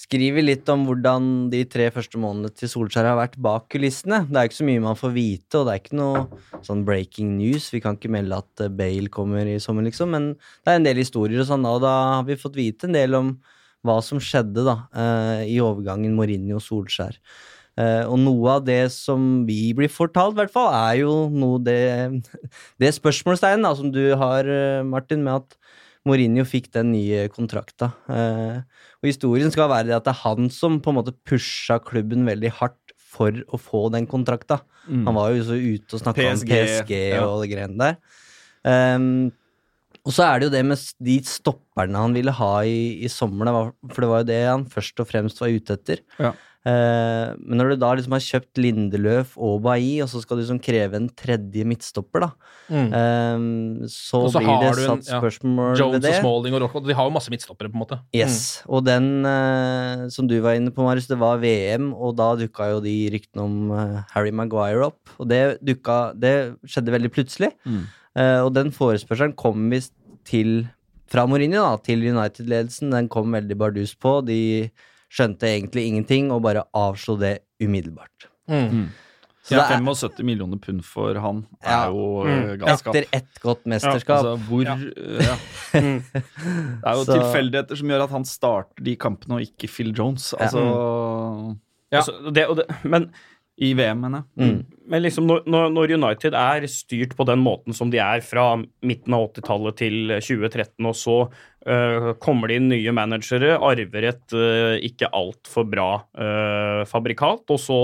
[0.00, 4.22] skriver litt om hvordan de tre første månedene til Solskjær har vært bak kulissene.
[4.28, 7.34] Det er ikke så mye man får vite, og det er ikke noe sånn breaking
[7.36, 7.68] news.
[7.74, 10.88] Vi kan ikke melde at eh, Bale kommer i sommer, liksom, men det er en
[10.88, 13.34] del historier og sånn, og da har vi fått vite en del om
[13.86, 17.20] hva som skjedde da, eh, i overgangen Mourinho-Solskjær.
[17.80, 21.60] Eh, og noe av det som vi blir fortalt, i hvert fall, er jo noe
[21.64, 21.80] det,
[22.82, 24.48] det spørsmålstegnet som du har,
[24.88, 25.60] Martin, med at
[26.08, 27.90] Mourinho fikk den nye kontrakta.
[28.08, 28.62] Eh,
[29.00, 32.24] og historien skal være det at det er han som på en måte pusha klubben
[32.28, 34.62] veldig hardt for å få den kontrakta.
[34.86, 35.04] mm.
[35.08, 37.26] Han var jo så ute og snakka om PSG, ja.
[37.26, 38.00] og greiene der.
[38.64, 39.30] Um,
[40.06, 43.50] og så er det jo det med de stopperne han ville ha i, i sommer,
[43.90, 46.00] for det var jo det han først og fremst var ute etter.
[46.16, 46.32] Ja.
[46.60, 50.42] Eh, men når du da liksom har kjøpt Lindeløf og Bailly, og så skal du
[50.42, 52.30] liksom kreve en tredje midtstopper, da,
[52.70, 52.92] Mm.
[52.94, 56.10] eh, så, så blir det har en- satt ja, spørsmål Jones ved det.
[56.14, 57.98] og Smalling og Rockwood, de har jo masse midtstoppere, på en måte.
[58.14, 62.34] Yes, og den eh, som du var inne på, Marius, det var VM, og da
[62.36, 65.00] dukka jo de ryktene om Harry Maguire opp.
[65.18, 67.52] Og det dukka Det skjedde veldig plutselig.
[67.66, 67.86] Mm.
[68.44, 69.92] Og den forespørselen kom visst
[70.24, 70.68] til
[71.08, 72.90] fra Mourinho da, til United-ledelsen.
[72.92, 74.20] Den kom veldig bardus på.
[74.24, 74.70] De
[75.10, 78.28] skjønte egentlig ingenting og bare avslo det umiddelbart.
[78.48, 78.88] Mm.
[79.42, 81.86] Så ja, det er- 75 millioner pund for han er Ja.
[81.88, 82.50] jo Mm.
[82.50, 82.94] eh, galskap.
[82.94, 84.22] Etter ett godt mesterskap.
[84.24, 84.74] Ja, altså, hvor Ja.
[84.74, 85.36] eh, ja.
[85.72, 89.92] Det er jo Så- tilfeldigheter som gjør at han starter de kampene, og ikke Phil
[89.96, 90.34] Jones.
[90.38, 91.56] Altså
[91.92, 93.10] Altså, det, og det, men
[93.60, 94.64] I VM, mener Mm.
[94.90, 98.56] Men liksom når, når når United er styrt på den måten som de er fra
[98.82, 101.16] midten av 80-tallet til 2013, og så
[101.66, 107.60] øh, kommer det inn nye managere, arver et øh, ikke altfor bra øh, fabrikat, og
[107.60, 107.80] så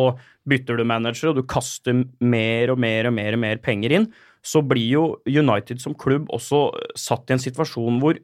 [0.48, 4.09] bytter du manager, og du kaster mer og mer og mer og mer penger inn,
[4.46, 8.18] så blir jo United som klubb også satt i en situasjon hvor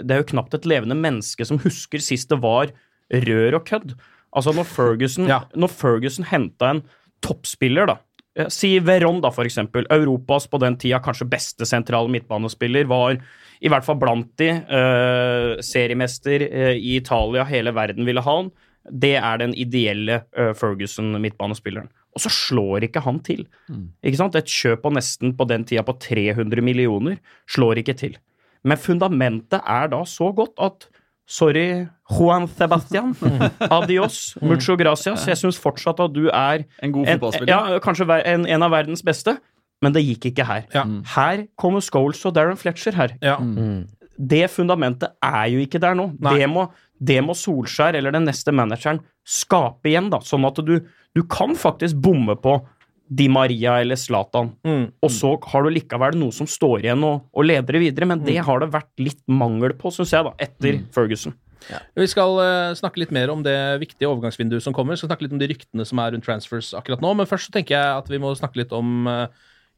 [0.00, 2.72] det er jo knapt et levende menneske som husker sist det var
[3.10, 3.94] rør og kødd.
[4.36, 6.82] Altså når Ferguson, når Ferguson henta en
[7.22, 7.96] toppspiller, da.
[8.36, 9.86] eh, Si Veron, da, for eksempel.
[9.90, 12.86] Europas på den tida kanskje beste sentrale midtbanespiller.
[12.86, 13.18] Var
[13.60, 14.48] i hvert fall blant de.
[14.48, 18.50] eh, seriemester eh, i Italia, hele verden ville ha han.
[18.90, 21.90] Det er den ideelle eh, Ferguson-midtbanespilleren.
[22.16, 23.44] Og så slår ikke han til.
[24.02, 24.34] Ikke sant?
[24.38, 27.18] Et kjøp på nesten på den tida på 300 millioner
[27.50, 28.16] slår ikke til.
[28.66, 30.88] Men fundamentet er da så godt at
[31.30, 33.14] Sorry, Juan Sebastian.
[33.70, 34.34] Adios.
[34.42, 35.28] Mucho gracias.
[35.30, 37.52] Jeg syns fortsatt at du er En god fotballspiller.
[37.54, 39.36] Ja, kanskje en, en av verdens beste.
[39.80, 40.66] Men det gikk ikke her.
[41.14, 43.14] Her kommer Scholes og Darren Fletcher her.
[43.40, 43.86] Mm.
[44.20, 46.10] Det fundamentet er jo ikke der nå.
[46.26, 46.66] Det må,
[46.98, 50.20] det må Solskjær eller den neste manageren skape igjen, da.
[50.26, 50.74] Sånn at du,
[51.16, 52.58] du kan faktisk bomme på
[53.10, 54.52] Di Maria eller Zlatan.
[55.02, 58.22] Og så har du likevel noe som står igjen og, og leder det videre, men
[58.22, 61.34] det har det vært litt mangel på, syns jeg, da, etter Ferguson.
[61.98, 64.96] Vi skal uh, snakke litt mer om det viktige overgangsvinduet som kommer.
[64.96, 67.12] Vi skal snakke litt om de ryktene som er rundt transfers akkurat nå.
[67.18, 69.26] Men først så tenker jeg at vi må snakke litt om uh,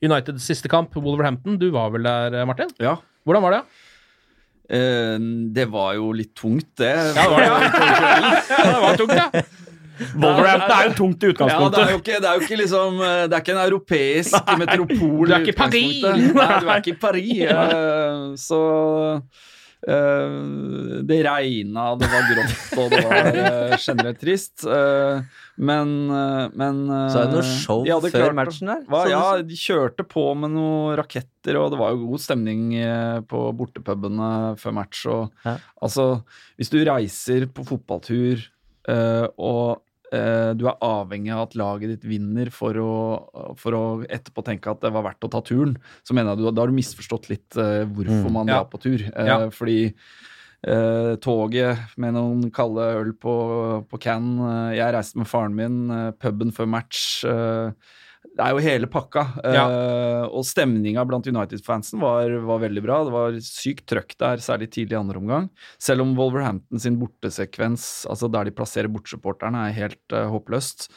[0.02, 1.58] Uniteds siste kamp, Wolverhampton.
[1.60, 2.72] Du var vel der, eh, Martin?
[2.82, 2.96] Ja.
[3.26, 3.62] Hvordan var det?
[4.72, 5.18] Uh,
[5.54, 6.90] det var jo litt tungt, det.
[6.90, 7.50] Ja, det var det.
[8.50, 9.44] Ja, det var tungt, ja.
[10.16, 11.76] Wolverhampton er jo tungt i Ja, utgangspunktet.
[11.78, 14.52] det er jo ikke, det er jo ikke liksom eh, Det er ikke en europeisk
[14.64, 15.24] metropol.
[15.28, 15.60] Du er ikke i.
[15.62, 16.02] Paris.
[16.02, 17.32] Nei, du er ikke i Paris.
[17.48, 18.60] eh, Så
[19.82, 24.62] Uh, Det regna, det var grått, og det var uh, generelt trist.
[24.62, 25.24] Uh,
[25.58, 25.90] Men,
[26.54, 26.78] men
[27.10, 30.22] Så er det noe show de før klart matchen der, Hva, ja, de kjørte på
[30.38, 32.62] med noen raketter, og det var jo god stemning
[33.28, 34.30] på bortepubene
[34.62, 35.02] før match.
[35.10, 35.34] Og,
[35.82, 36.06] Altså,
[36.56, 38.38] hvis du reiser på fotballtur
[38.88, 39.82] eh, og
[40.12, 42.90] du er avhengig av at laget ditt vinner for å,
[43.56, 46.50] for å etterpå tenke at det var verdt å ta turen, så mener jeg du,
[46.52, 48.32] da har du misforstått litt eh, hvorfor Mm.
[48.36, 48.58] man Ja.
[48.60, 49.00] drar på tur.
[49.08, 49.38] Eh, Ja.
[49.50, 49.94] Fordi
[50.64, 53.32] eh, toget med noen kalde øl på,
[53.88, 57.72] på can, eh, jeg reiste med faren min, eh, puben før match eh,
[58.32, 59.24] det er jo hele pakka.
[59.44, 63.00] Eh, og stemninga blant United-fansen var, var veldig bra.
[63.04, 65.50] Det var sykt trøkk der, særlig tidlig i andre omgang.
[65.82, 70.88] Selv om Wolverhampton sin bortesekvens, altså der de plasserer bortsupporterne, er helt uh, håpløst.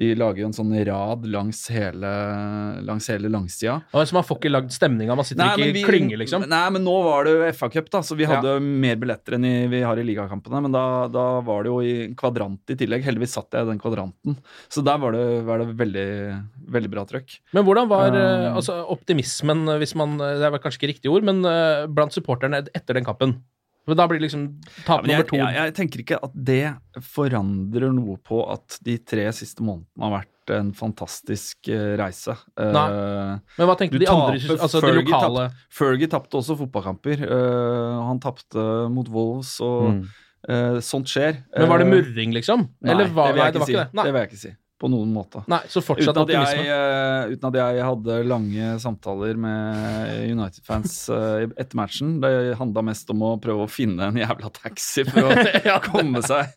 [0.00, 2.10] De lager jo en sånn rad langs hele,
[2.86, 3.74] langs hele langsida.
[3.92, 6.46] Og så man får ikke lagd stemninga, man sitter Nei, ikke i vi- klynge, liksom.
[6.48, 9.82] Nei, men nå var det jo FA-cup, da, så vi hadde mer billetter enn vi
[9.84, 10.62] har i ligakampene.
[10.64, 13.04] Men da, da var det jo i kvadrant i tillegg.
[13.04, 14.38] Heldigvis satt jeg i den kvadranten.
[14.72, 16.08] Så der var det, var det veldig,
[16.78, 17.38] veldig bra trøkk.
[17.52, 21.24] Men hvordan var eh, Um, altså, optimismen, hvis man Det er kanskje ikke riktig ord,
[21.26, 23.36] men uh, blant supporterne etter den kampen?
[23.84, 24.44] For da blir det liksom
[24.86, 25.36] tap Ja, nummer to.
[25.40, 26.60] jeg, jeg tenker ikke at det
[27.02, 32.34] forandrer noe på at de tre siste månedene har vært en fantastisk eh, reise.
[32.58, 32.86] Nei.
[32.90, 37.22] Eh, Men hva tenker du de andre, altså de lokale tapt- Fergie tapte også fotballkamper.
[37.26, 40.02] Uh, han tapte mot Wolves, og Mm.
[40.50, 41.44] uh, sånt skjer.
[41.56, 42.68] Men var det murring, liksom?
[42.82, 43.72] Nei, Eller hva- det vil nei, det var si.
[43.74, 44.04] Nei.
[44.04, 44.54] Det vil jeg ikke si.
[44.82, 45.44] På noen måte.
[45.46, 46.76] Nei, så fortsatt uten at, jeg, optimisme.
[46.76, 52.16] eh, uten at jeg hadde lange samtaler med United-fans eh, etter matchen.
[52.24, 55.36] Det handla mest om å prøve å finne en jævla taxi for å
[55.92, 56.50] komme seg,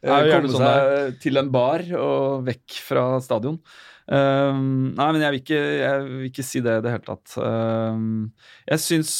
[0.00, 3.60] eh, Ja, det komme sånn seg til en bar og vekk fra stadion.
[4.06, 7.36] Um, nei, men jeg vil, ikke, jeg vil ikke si det i det hele tatt.
[7.42, 8.30] Um,
[8.70, 9.14] jeg syns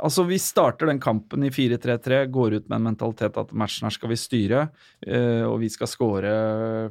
[0.00, 3.92] Altså, vi starter den kampen i 4-3-3, går ut med en mentalitet at matchen her
[3.92, 4.62] skal vi styre,
[5.04, 6.32] eh, og vi skal skåre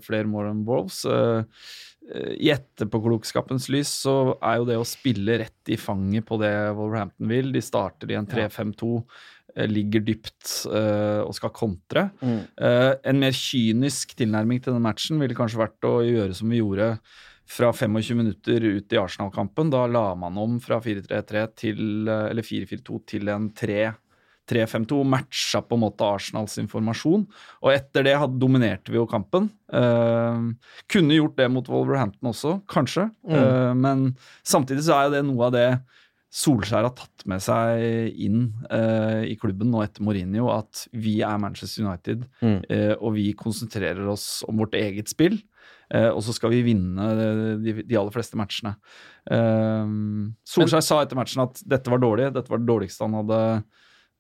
[0.06, 1.02] flere mål enn Wolves.
[1.10, 1.66] Eh,
[2.14, 6.54] eh, I etterpåklokskapens lys så er jo det å spille rett i fanget på det
[6.78, 7.50] Wolverhampton vil.
[7.56, 8.94] De starter i en 3-5-2.
[9.56, 12.08] eh, ligger dypt og skal kontre.
[12.22, 12.40] Mm.
[12.58, 16.96] En mer kynisk tilnærming til den matchen ville kanskje vært å gjøre som vi gjorde
[17.50, 19.70] fra 25 minutter ut i Arsenal-kampen.
[19.74, 23.92] Da la man om fra 4-3-3 til eh, eller 4-4-2 til en 3
[24.44, 27.22] 3-5-2 matcha på en måte Arsenals informasjon.
[27.64, 29.46] Og etter det hadde, dominerte vi jo kampen.
[29.72, 30.42] Eh,
[30.92, 33.06] kunne gjort det mot Wolverhampton også, kanskje.
[33.24, 33.38] Mm.
[33.40, 34.04] Eh, men
[34.44, 35.68] samtidig så er jo det noe av det
[36.34, 41.38] Solskjær har tatt med seg inn eh, i klubben nå etter Mourinho, at vi er
[41.40, 42.64] Manchester United, Mm.
[42.74, 45.38] eh, og vi konsentrerer oss om vårt eget spill.
[45.94, 47.08] Eh, og så skal vi vinne
[47.62, 48.76] de, de aller fleste matchene.
[49.30, 49.94] Eh,
[50.50, 53.42] Solskjær sa etter matchen at dette var dårlig, dette var det dårligste han hadde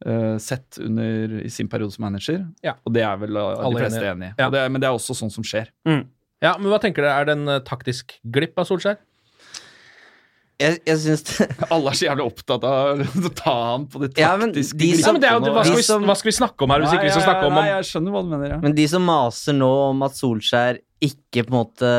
[0.05, 2.43] eh, sett under, i sin periode som manager.
[2.65, 2.75] Ja.
[2.85, 4.35] Og det er vel eh, de fleste enig i.
[4.43, 4.51] Ja.
[4.69, 5.71] Men det er også sånn som skjer.
[6.43, 9.01] Ja, men hva tenker dere, er det en eh, taktisk glipp av Solskjær?
[10.61, 14.11] Jeg, jeg syns det Alle er så jævlig opptatt av å ta han på de
[14.13, 15.01] taktiske Ja, de glippene.
[15.01, 17.07] som- Ja, er jo, hva, skal vi, hva skal vi snakke om her, hvis ikke
[17.07, 18.59] vi skal snakke om, Nei, jeg skjønner hva du mener, ja.
[18.61, 21.91] Men de som maser nå om at Solskjær ikke på en måte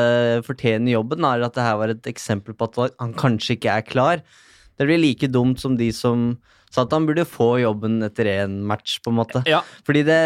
[0.47, 3.85] fortjener jobben, er at det her var et eksempel på at han kanskje ikke er
[3.87, 4.23] klar.
[4.75, 6.33] Det blir like dumt som de som
[6.73, 9.43] sa at han burde få jobben etter én match, på en måte.
[9.47, 9.61] Ja.
[9.87, 10.19] Fordi det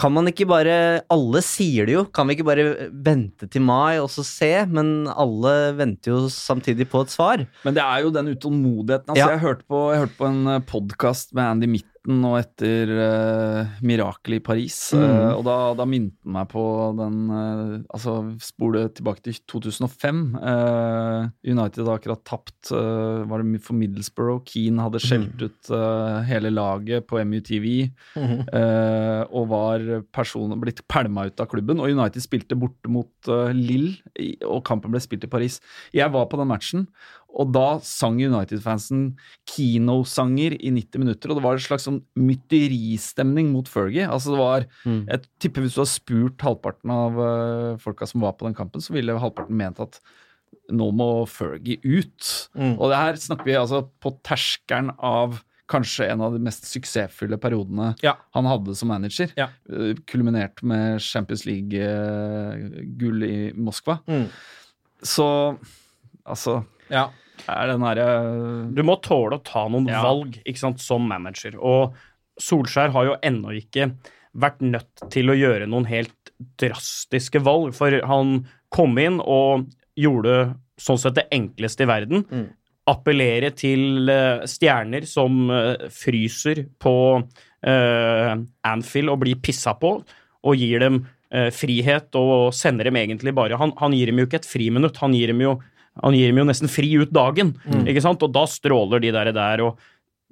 [0.00, 2.04] kan man ikke bare Alle sier det jo.
[2.08, 2.64] Kan vi ikke bare
[3.04, 4.50] vente til mai og så se?
[4.72, 7.44] Men alle venter jo samtidig på et svar.
[7.66, 9.12] Men det er jo den utålmodigheten.
[9.12, 9.30] Altså, Ja.
[9.36, 11.68] Jeg hørte på, jeg hørte på en podkast med Andy
[12.02, 14.92] Mitten nå etter uh, mirakelet i Paris.
[14.94, 15.02] Mm.
[15.02, 16.62] Uh, og da, da minte han meg på
[16.98, 20.22] den uh, Altså, spole tilbake til 2005.
[20.34, 24.42] Uh, United har akkurat tapt eh, Var det for Middlesbrough?
[24.46, 27.66] Keane hadde skjelt ut eh, hele laget på MUTV.
[28.18, 29.84] eh, og var
[30.14, 31.80] person, blitt pælma ut av klubben.
[31.82, 33.92] Og United spilte borte mot Lill,
[34.46, 35.60] og kampen ble spilt i Paris.
[35.94, 36.86] Jeg var på den matchen,
[37.32, 39.14] og da sang United-fansen
[39.48, 44.04] Kino-sanger i 90 minutter, og det var en slags sånn mytteristemning mot Fergie.
[44.08, 45.06] Altså det var, Mm.
[45.08, 48.80] Jeg tipper hvis du har spurt halvparten av uh, folka som var på den kampen,
[48.84, 50.00] så ville halvparten ment at
[50.72, 52.48] nå må Fergie ut.
[52.54, 52.74] Mm.
[52.78, 55.40] Og det her snakker vi altså på terskelen av
[55.72, 58.16] kanskje en av de mest suksessfulle periodene Ja.
[58.34, 59.30] han hadde som manager.
[59.38, 59.48] Ja.
[59.70, 64.00] Uh, Kulminert med Champions League-gull i Moskva.
[64.06, 64.26] Mm.
[65.02, 65.26] Så
[66.28, 66.60] altså
[66.92, 67.08] Ja.
[67.48, 68.06] Er den herre
[68.74, 70.02] Du må tåle å ta noen Ja.
[70.04, 71.56] valg ikke sant, som manager.
[71.58, 71.94] Og
[72.40, 73.92] Solskjær har jo ennå ikke
[74.32, 80.54] vært nødt til å gjøre noen helt drastiske valg, for han kom inn og gjorde
[80.80, 82.24] sånn sett det enkleste i verden.
[82.30, 82.46] Mm.
[82.88, 88.32] Appellere til eh, stjerner som eh, fryser på uh,
[88.66, 89.92] Anfield og blir pissa på,
[90.42, 90.96] og gir dem
[91.30, 94.98] eh, frihet og sender dem egentlig bare han, han gir dem jo ikke et friminutt,
[95.02, 95.54] han gir dem jo
[96.02, 97.86] han gir dem jo nesten fri ut dagen, Mm.
[97.86, 98.22] ikke sant?
[98.22, 99.78] Og da stråler de der, der og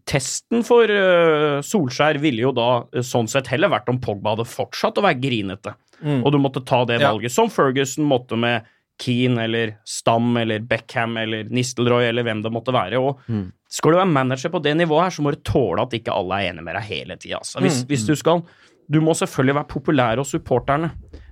[0.06, 4.48] testen for uh, Solskjær ville jo da uh, sånn sett heller vært om Pogba hadde
[4.48, 6.22] fortsatt å være grinete, Mm.
[6.24, 7.10] og du måtte ta det Ja.
[7.12, 8.64] valget, som Ferguson måtte med
[8.98, 12.96] Keane eller Stam eller Beckham eller Nistelrooy eller hvem det måtte være.
[12.98, 13.52] og Mm.
[13.68, 16.32] Skal du være manager på det nivået her, så må du tåle at ikke alle
[16.40, 17.36] er enige med deg hele tida.
[17.36, 17.60] Altså.
[17.60, 17.86] Hvis, Mm.
[17.88, 18.42] hvis du skal
[18.90, 20.90] Du må selvfølgelig være populær hos supporterne,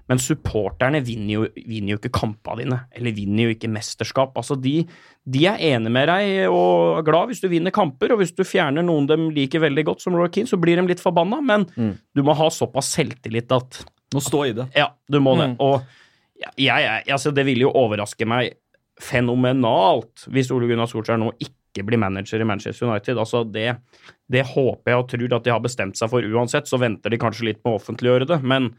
[0.09, 4.33] men supporterne vinner jo, vinner jo ikke kampene dine, eller vinner jo ikke mesterskap.
[4.41, 4.79] Altså, de,
[5.29, 8.41] de er enige med deg og er glad hvis du vinner kamper, og hvis du
[8.49, 11.67] fjerner noen de liker veldig godt, som Roy Keane, så blir de litt forbanna, men
[11.77, 11.93] Mm.
[12.17, 13.83] du må ha såpass selvtillit at
[14.15, 14.71] Må stå i det.
[14.75, 15.51] Ja, du må det.
[15.51, 15.57] Mm.
[15.61, 15.83] Og
[16.57, 18.55] jeg, jeg, altså, det ville jo overraske meg
[19.23, 23.19] fenomenalt hvis Ole Gunnar Solskjær nå ikke blir manager i Manchester United.
[23.21, 23.75] Altså, det,
[24.33, 26.67] det håper jeg og tror at de har bestemt seg for uansett.
[26.71, 28.73] Så venter de kanskje litt med å offentliggjøre det, men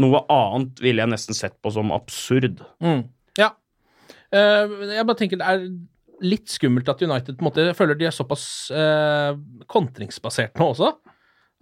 [0.00, 2.62] noe annet ville jeg nesten sett på som absurd.
[2.82, 3.04] Mm.
[3.40, 3.52] Ja.
[4.32, 5.66] Eh, jeg bare tenker det er
[6.22, 9.34] litt skummelt at United på en måte Jeg føler de er såpass uh,
[9.70, 10.92] kontringsbasert nå også.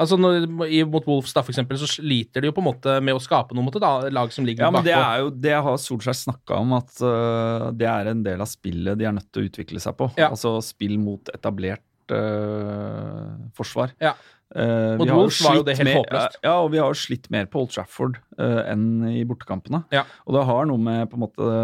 [0.00, 2.94] Altså når, i, Mot Wolves da, for eksempel, så sliter de jo på en måte
[3.04, 5.52] med å skape noe mot et lag som ligger Ja, men det er jo det
[5.66, 9.28] har Solskjær snakka om, at uh, det er en del av spillet de er nødt
[9.28, 10.08] til å utvikle seg på.
[10.20, 10.30] Ja.
[10.30, 13.92] Altså spill mot etablert uh, forsvar.
[14.00, 14.14] Ja.
[14.50, 16.40] Eh, Mot Wolves var jo det helt håpløst.
[16.42, 19.84] Ja, og vi har jo slitt mer på Old Trafford uh, enn i bortekampene.
[19.94, 20.04] Ja.
[20.26, 21.54] Og det har noe med på en måte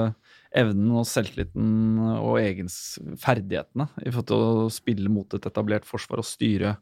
[0.57, 6.23] evnen og selvtilliten og egens ferdighetene i forhold til å spille mot et etablert forsvar
[6.23, 6.77] og styre,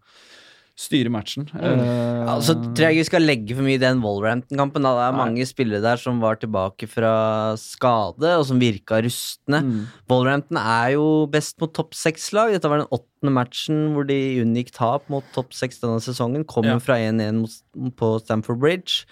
[0.75, 1.45] styre matchen.
[1.55, 1.83] Mm.
[2.27, 4.83] Uh, så tror jeg ikke vi skal legge for mye i den Wolverhampton-kampen.
[4.83, 4.91] da.
[4.97, 5.21] Det er Nei.
[5.21, 7.13] mange spillere der som var tilbake fra
[7.61, 9.61] skade, og som virka rustne.
[9.63, 9.85] mm.
[10.11, 12.51] Wolverhampton er jo best mot topp seks-lag.
[12.57, 16.45] Dette var den åttende matchen hvor de unngikk tap mot topp seks denne sesongen.
[16.45, 16.79] Kommer Ja.
[16.83, 17.47] fra 1-1
[17.95, 19.05] på Stamford Bridge,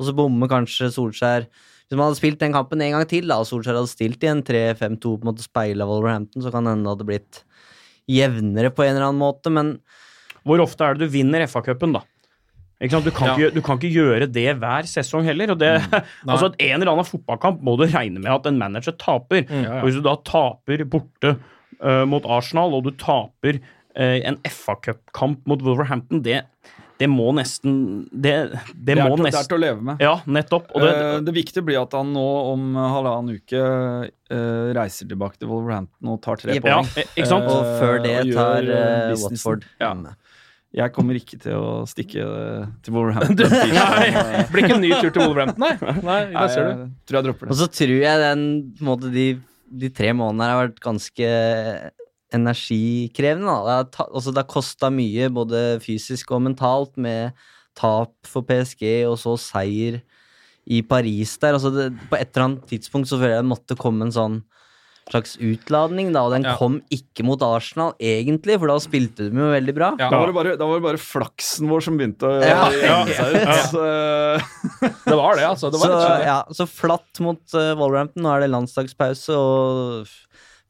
[0.00, 1.46] og så bommer kanskje Solskjær
[1.90, 4.28] Hvis man hadde spilt den kampen en gang til, da, og Solskjær hadde stilt i
[4.30, 7.40] en 3-5-2 på en måte speila Wolverhampton, så kan det hende det hadde blitt
[8.08, 9.72] jevnere på en eller annen måte, men
[10.50, 12.02] hvor ofte er det du vinner FA-cupen, da?
[12.80, 13.04] Ikke sant?
[13.04, 13.34] Du, kan Ja.
[13.36, 15.52] ikke, du kan ikke gjøre det hver sesong heller.
[15.52, 15.72] Og det,
[16.30, 19.44] altså at En eller annen fotballkamp må du regne med at en manager taper.
[19.48, 19.66] Mm.
[19.80, 25.44] Og Hvis du da taper borte uh, mot Arsenal, og du taper uh, en FA-cupkamp
[25.44, 26.40] mot Wolverhampton, det,
[27.00, 30.00] det må nesten Det, det, Det er, må til, det er til å leve med.
[30.00, 30.72] Ja, nettopp.
[30.72, 33.60] Og det, uh, det viktige blir at han nå om halvannen uke
[34.08, 36.64] uh, reiser tilbake til Wolverhampton og tar tre Jep.
[36.64, 36.88] poeng.
[36.96, 37.36] Ja, uh.
[37.44, 39.14] Og før det og tar eh, eh.
[39.20, 39.92] Watford Ja.
[40.70, 43.54] Jeg kommer ikke til å stikke eh, til Wolverhampton.
[43.74, 45.72] Nei, blir ikke en ny tur til Wolverhampton, nei.
[45.82, 46.84] Nei, Nei, jeg, du.
[46.84, 47.54] jeg tror jeg dropper det.
[47.54, 48.44] Og så tror jeg den
[48.76, 49.24] på en måte, de,
[49.82, 51.32] de tre månedene her har vært ganske
[52.36, 53.50] energikrevende.
[53.50, 53.80] Da.
[53.82, 57.34] Det har, altså, har kosta mye, både fysisk og mentalt, med
[57.78, 60.00] tap for PSG og så seier
[60.70, 61.58] i Paris der.
[61.58, 64.40] Altså, det, på et eller annet tidspunkt så føler jeg det måtte komme en sånn
[65.12, 66.56] slags utladning, da, og den Ja.
[66.56, 69.90] kom ikke mot Arsenal, egentlig, for da spilte de jo veldig bra.
[69.98, 70.08] Ja.
[70.10, 72.70] Da var, det bare, da var det bare flaksen vår som begynte å Ja.
[72.70, 73.56] gjemme seg ut.
[73.74, 73.84] Så,
[75.10, 75.70] Det var det, altså.
[75.70, 78.22] Det var så, ja, så flatt mot uh, Wolverhampton.
[78.22, 80.06] Nå er det landslagspause, og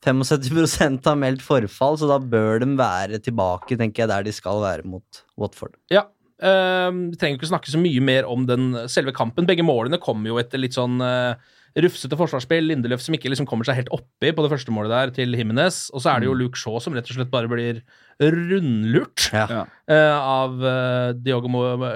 [0.05, 4.63] 75% har meldt forfall, så da bør de være tilbake, tenker jeg, der de skal
[4.63, 5.75] være mot Watford.
[5.93, 6.07] Ja.
[6.41, 9.45] vi vi trenger ikke snakke så mye mer om den selve kampen.
[9.47, 11.35] Begge målene kommer jo etter litt sånn eh,
[11.79, 12.67] rufsete forsvarsspill.
[12.71, 15.89] Lindeløf som ikke liksom kommer seg helt oppi på det første målet der, til Jimenez.
[15.95, 17.83] Og så er det jo Luke Shaw som rett og slett bare blir
[18.21, 19.65] rundlurt Ja.
[19.89, 21.51] Eh, av uh, Diogo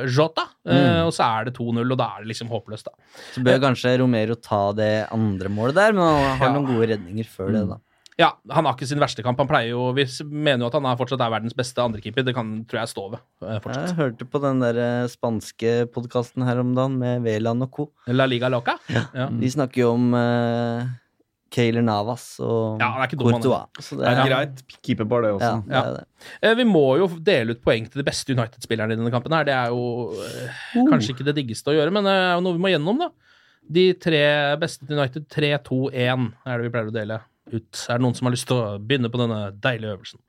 [0.08, 0.48] Jota.
[0.64, 1.04] Uh, Mm.
[1.04, 2.94] Og så er det 2-0, og da er det liksom håpløst, da.
[3.34, 6.52] Så bør kanskje Romero ta det andre målet der, men han har Ja.
[6.54, 7.76] noen gode redninger før det, da.
[8.20, 9.40] Ja, han har ikke sin verste kamp.
[9.42, 12.22] Han pleier jo, Vi mener jo at han er fortsatt er verdens beste andrekeeper.
[12.26, 13.88] Det kan, tror jeg, stå ved eh, fortsatt.
[13.90, 17.88] Jeg hørte på den der eh, spanske podkasten her om dagen med Veland og co.
[18.14, 18.76] La Liga Loca.
[18.94, 19.26] Ja.
[19.34, 20.86] De snakker jo om uh,
[21.54, 23.66] Kayler Navas og Ja, er Courtois.
[23.82, 25.50] Så det det er er, greit keeperbar, det også.
[25.50, 25.82] ja, det Ja.
[25.82, 26.06] er det.
[26.42, 29.32] Eh, Vi må jo dele ut poeng til de beste United-spillerne i denne kampen.
[29.34, 29.44] her.
[29.50, 30.88] Det er jo uh.
[30.90, 33.10] kanskje ikke det diggeste å gjøre, men det er jo noe vi må gjennom, da.
[33.74, 34.24] De tre
[34.60, 37.20] beste til United, 3-2-1, er det vi pleier å dele
[37.52, 37.84] ut.
[37.88, 40.20] Er det noen som har lyst til å begynne på denne deilige øvelsen?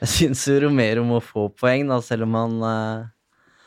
[0.00, 3.08] Jeg syns jo Romero må få poeng, da, selv om han uh,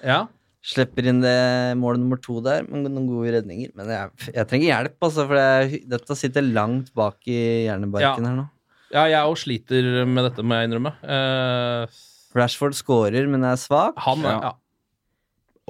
[0.05, 0.21] Ja.
[0.63, 3.73] slipper inn det mål nummer to der med noen gode redninger.
[3.75, 8.29] Men jeg, jeg trenger hjelp, altså, for jeg, dette sitter langt bak i hjernebarken Ja.
[8.31, 8.47] her nå.
[8.95, 10.93] ja, jeg òg sliter med dette, må jeg innrømme.
[11.03, 12.01] Uh,
[12.37, 13.99] Rashford scorer, men er svak.
[14.07, 14.37] han Ja.
[14.47, 14.53] ja.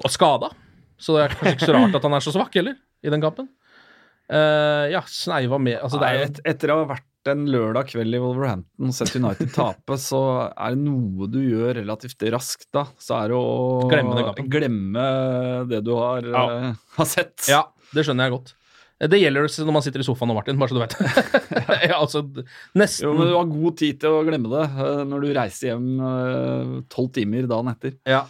[0.05, 0.51] Og skada.
[1.01, 3.21] Så det er kanskje ikke så rart at han er så svak heller, i den
[3.21, 3.49] kampen.
[4.31, 8.15] Eh, ja, sneiva med Altså, det Nei, et, etter å ha vært en lørdag kveld
[8.17, 12.87] i Wolverhampton og sett United tape, så er det noe du gjør relativt raskt da.
[12.97, 15.03] Så er det å Glemme den glemme
[15.69, 16.47] det du har, Ja.
[16.71, 17.35] uh, har sett.
[17.51, 18.55] Ja, det skjønner jeg godt.
[19.11, 20.95] Det gjelder når man sitter i sofaen nå, Martin, bare så du vet.
[21.89, 22.21] ja, altså,
[22.77, 25.71] nesten Jo, men du har god tid til å glemme det eh, når du reiser
[25.71, 25.87] hjem
[26.93, 27.97] tolv timer dagen etter.
[28.09, 28.23] Ja.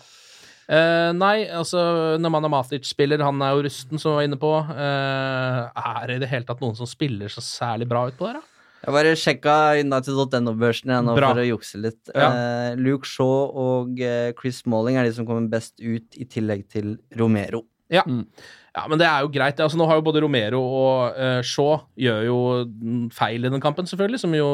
[0.72, 1.82] Eh, nei, altså
[2.22, 4.52] Nemanja Matic spiller, han er jo rusten, som vi var inne på.
[4.70, 8.30] Uh, er det i det hele tatt noen som spiller så særlig bra ut på
[8.30, 8.48] der, da?
[8.82, 11.34] Jeg bare sjekka United.no-børsen nå Bra.
[11.34, 12.00] for å jukse litt.
[12.16, 12.30] Ja.
[12.32, 14.00] Uh, Luke Shaw og
[14.40, 17.66] Chris Smalling er de som kommer best ut, i tillegg til Romero.
[17.92, 18.06] Ja.
[18.08, 19.60] ja, men det er jo greit.
[19.60, 22.40] Altså, nå har jo både Romero og uh, Shaw gjør jo
[22.72, 24.50] mm, feil i den kampen, selvfølgelig, som jo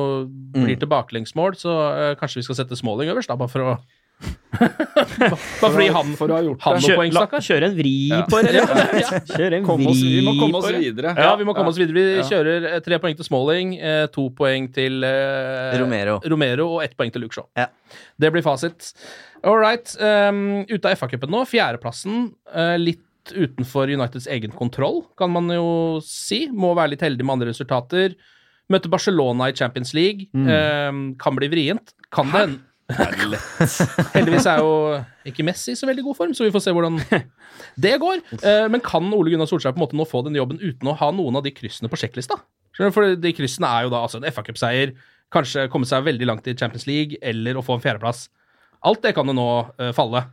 [0.58, 3.78] blir tilbakelengsmål, så uh, kanskje vi skal sette Smalling øverst, da, bare for å
[4.58, 7.08] Bare fordi han, For å ha gjort han det.
[7.14, 8.22] la, kjøre en vri Ja.
[8.30, 8.54] på det.
[9.04, 9.20] Ja.
[9.30, 11.14] Kjøre en Kom vri oss, vi må komme oss videre.
[11.20, 12.06] Ja, vi må komme oss videre.
[12.18, 16.18] Vi kjører eh, tre poeng til Smalling, eh, to poeng til eh, Romero.
[16.26, 17.46] Romero og ett poeng til Luke Shaw.
[17.60, 17.68] Ja.
[18.18, 18.94] Det blir fasit.
[19.46, 19.92] All right.
[20.02, 22.32] Um, ute av FA-cupen nå, fjerdeplassen.
[22.50, 23.04] Uh, litt
[23.36, 26.46] utenfor Uniteds egen kontroll, kan man jo si.
[26.50, 28.16] Må være litt heldig med andre resultater.
[28.72, 30.28] Møtte Barcelona i Champions League.
[30.36, 30.90] Eh,
[31.22, 31.94] kan bli vrient.
[32.12, 32.67] Kan det hende
[34.16, 34.72] Heldigvis er jo
[35.28, 37.00] ikke Messi i så veldig god form, så vi får se hvordan
[37.84, 38.22] det går.
[38.40, 40.96] Eh, men kan Ole Gunnar Solskjær på en måte nå få den jobben uten å
[41.00, 42.40] ha noen av de kryssene på sjekklista?
[42.78, 44.94] For de kryssene er jo da altså en FA-cupseier,
[45.34, 48.28] kanskje komme seg veldig langt i Champions League, eller å få en fjerdeplass.
[48.88, 49.50] Alt det kan jo nå
[49.82, 50.24] eh, falle.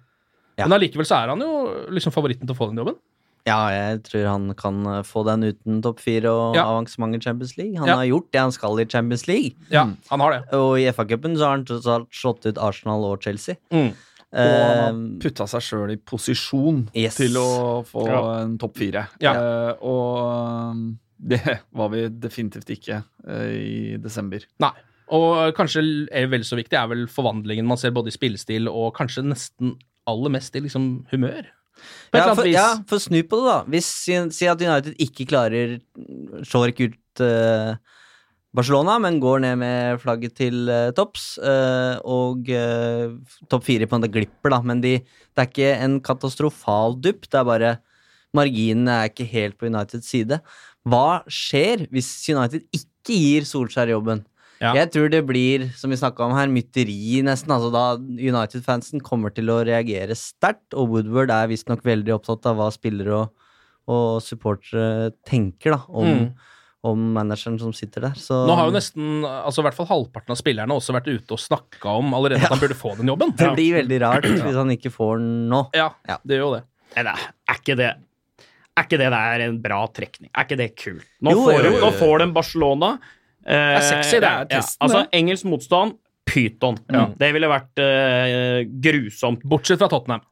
[0.61, 1.55] Men allikevel så er han jo
[1.91, 3.01] liksom favoritten til å få den jobben.
[3.47, 6.65] Ja, jeg tror han kan eh, få den uten topp fire og Ja.
[6.65, 7.77] avansement i Champions League.
[7.77, 7.97] Han Ja.
[7.97, 9.53] har gjort det han skal i Champions League.
[9.71, 10.53] Ja, han har det.
[10.57, 13.57] Og i FA-cupen så har han tross alt slått ut Arsenal og Chelsea.
[13.71, 13.93] Mm.
[14.35, 17.17] Og han har putta seg sjøl i posisjon Yes.
[17.17, 18.23] til å få Ja.
[18.43, 19.09] en topp fire.
[19.21, 19.35] Ja.
[19.35, 24.41] Uh, og um, det var vi definitivt ikke uh, i desember.
[24.59, 24.73] Nei.
[25.13, 28.95] Og kanskje er vel så viktig er vel forvandlingen man ser både i spillestil og
[28.97, 29.77] kanskje nesten
[30.09, 31.45] aller mest i liksom humør.
[32.15, 33.59] Ja, for, ja, for snu på det, da.
[33.75, 33.89] Hvis
[34.37, 35.79] Si at United ikke klarer
[36.47, 37.75] Slår ikke ut uh,
[38.55, 41.33] Barcelona, men går ned med flagget til uh, topps.
[41.43, 42.51] Uh, og
[43.51, 44.61] topp fire på en glipper, da.
[44.63, 47.27] Men de, det er ikke en katastrofal dupp.
[47.27, 47.75] Det er bare
[48.35, 50.41] Marginene er ikke helt på Uniteds side.
[50.85, 54.25] Hva skjer hvis United ikke gir Solskjær jobben?
[54.65, 54.73] Ja.
[54.81, 57.53] Jeg tror det blir, som vi snakka om her, mytteri nesten.
[57.55, 62.57] Altså da United-fansen kommer til å reagere sterkt, og Woodward er visstnok veldig opptatt av
[62.63, 63.47] hva spillere og,
[63.93, 66.29] og supportere tenker da, om, Mm.
[66.85, 68.17] om manageren som sitter der.
[68.21, 71.33] Så Nå har jo nesten, altså i hvert fall halvparten av spillerne også vært ute
[71.37, 73.33] og snakka om allerede at han burde få den jobben.
[73.41, 75.63] det blir veldig rart hvis han ikke får den nå.
[75.77, 75.91] Ja,
[76.25, 76.65] det gjør jo det.
[76.95, 77.91] Nei, det er, er ikke det
[78.75, 80.29] Er ikke det der en bra trekning?
[80.35, 81.07] Er ikke det kult?
[81.23, 82.89] Nå, Jo, får, jo, jo, nå får de Barcelona.
[83.47, 86.79] Eh, Det er sexy, det er ja, altså, engelsk motstand, pyton.
[87.21, 89.43] Det ville vært uh, grusomt.
[89.45, 90.23] Bortsett fra Tottenham.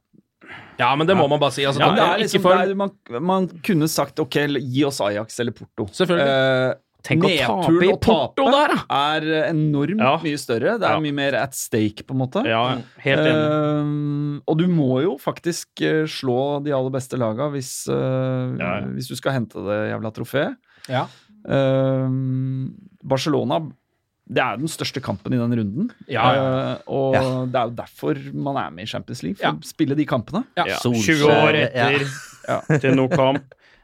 [0.79, 1.65] Ja, men det må man bare si.
[1.69, 4.99] Altså, Ja, det er liksom, for, det er, man, man kunne sagt ok, gi oss
[5.05, 5.85] Ajax eller Porto.
[5.93, 6.73] Selvfølgelig.
[6.73, 9.07] Uh, Tenk å tape i Porto der, da!
[9.11, 10.13] er enormt Ja.
[10.23, 10.77] mye større.
[10.79, 10.99] Det er Ja.
[11.03, 12.45] mye mer at stake, på en måte.
[12.47, 13.43] Ja, helt enig.
[13.43, 18.87] Uh, og du må jo faktisk slå de aller beste laga hvis, uh, Ja, ja.
[18.95, 20.55] hvis du skal hente det jævla trofeet.
[21.45, 22.09] Eh,
[23.03, 23.61] Barcelona
[24.33, 25.89] det er den største kampen i den runden.
[26.07, 26.43] Ja, ja.
[26.43, 27.23] Eh, og Ja.
[27.45, 29.51] det er jo derfor man er med i Champions League, for Ja.
[29.51, 30.45] å spille de kampene.
[30.55, 30.63] Ja.
[30.65, 32.07] Ja, 20 år etter
[32.47, 32.61] Ja.
[32.79, 33.43] til noe kamp.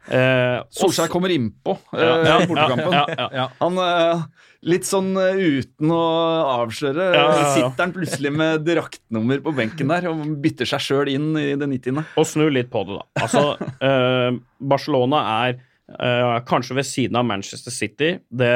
[0.10, 2.91] Eh, Solskjær kommer innpå uh, ja, ja, bortekampen.
[2.93, 3.47] ja, ja, ja.
[3.60, 4.24] Han eh,
[4.64, 7.53] Litt sånn eh, uten å avsløre, Ja, ja, ja.
[7.55, 11.70] sitter han plutselig med draktnummer på benken der og bytter seg sjøl inn i det
[11.70, 12.03] 90.
[12.18, 13.24] Og snu litt på det, da.
[13.24, 15.60] Altså, eh, Barcelona er eh,
[16.45, 18.53] kanskje ved siden av Manchester City det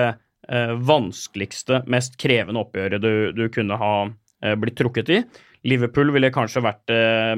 [0.49, 5.21] eh, vanskeligste, mest krevende oppgjøret du, du kunne ha eh, blitt trukket i.
[5.67, 7.34] Liverpool ville kanskje vært eh,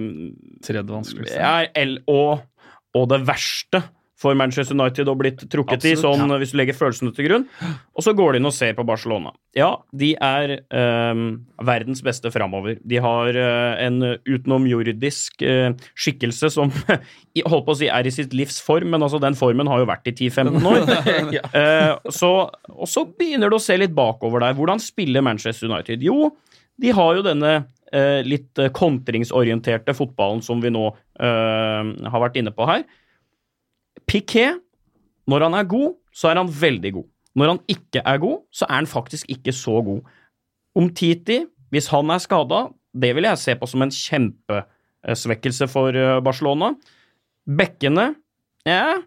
[0.66, 1.40] Tredje vanskeligste.
[1.40, 2.46] ja, og,
[2.98, 3.84] og det verste
[4.20, 7.46] for Manchester United å blitt trukket i, sånn, sånn hvis du legger følelsene til grunn.
[7.96, 9.34] Og så går de inn og ser på Barcelona.
[9.58, 11.22] Ja, de er eh,
[11.68, 12.80] verdens beste framover.
[12.80, 16.72] De har eh, en utenomjordisk eh, skikkelse som
[17.52, 19.92] holdt på å si er i sitt livs form, men altså den formen har jo
[19.92, 20.84] vært i 10-15 år.
[21.56, 22.30] Eh, så,
[22.72, 24.56] og så begynner du å se litt bakover der.
[24.58, 26.04] Hvordan spiller Manchester United?
[26.04, 26.30] Jo,
[26.82, 27.52] de har jo denne
[27.92, 32.84] eh, litt eh, kontringsorienterte fotballen som vi nå har vært inne på her.
[34.10, 34.62] Piquet,
[35.30, 37.08] når han er god, så er han veldig god.
[37.36, 40.06] Når han ikke er god, så er han faktisk ikke så god.
[40.76, 41.42] Om Titi,
[41.74, 46.74] hvis han er skada, det vil jeg se på som en kjempesvekkelse for eh, Barcelona.
[47.46, 48.14] Bekkene,
[48.66, 49.02] ja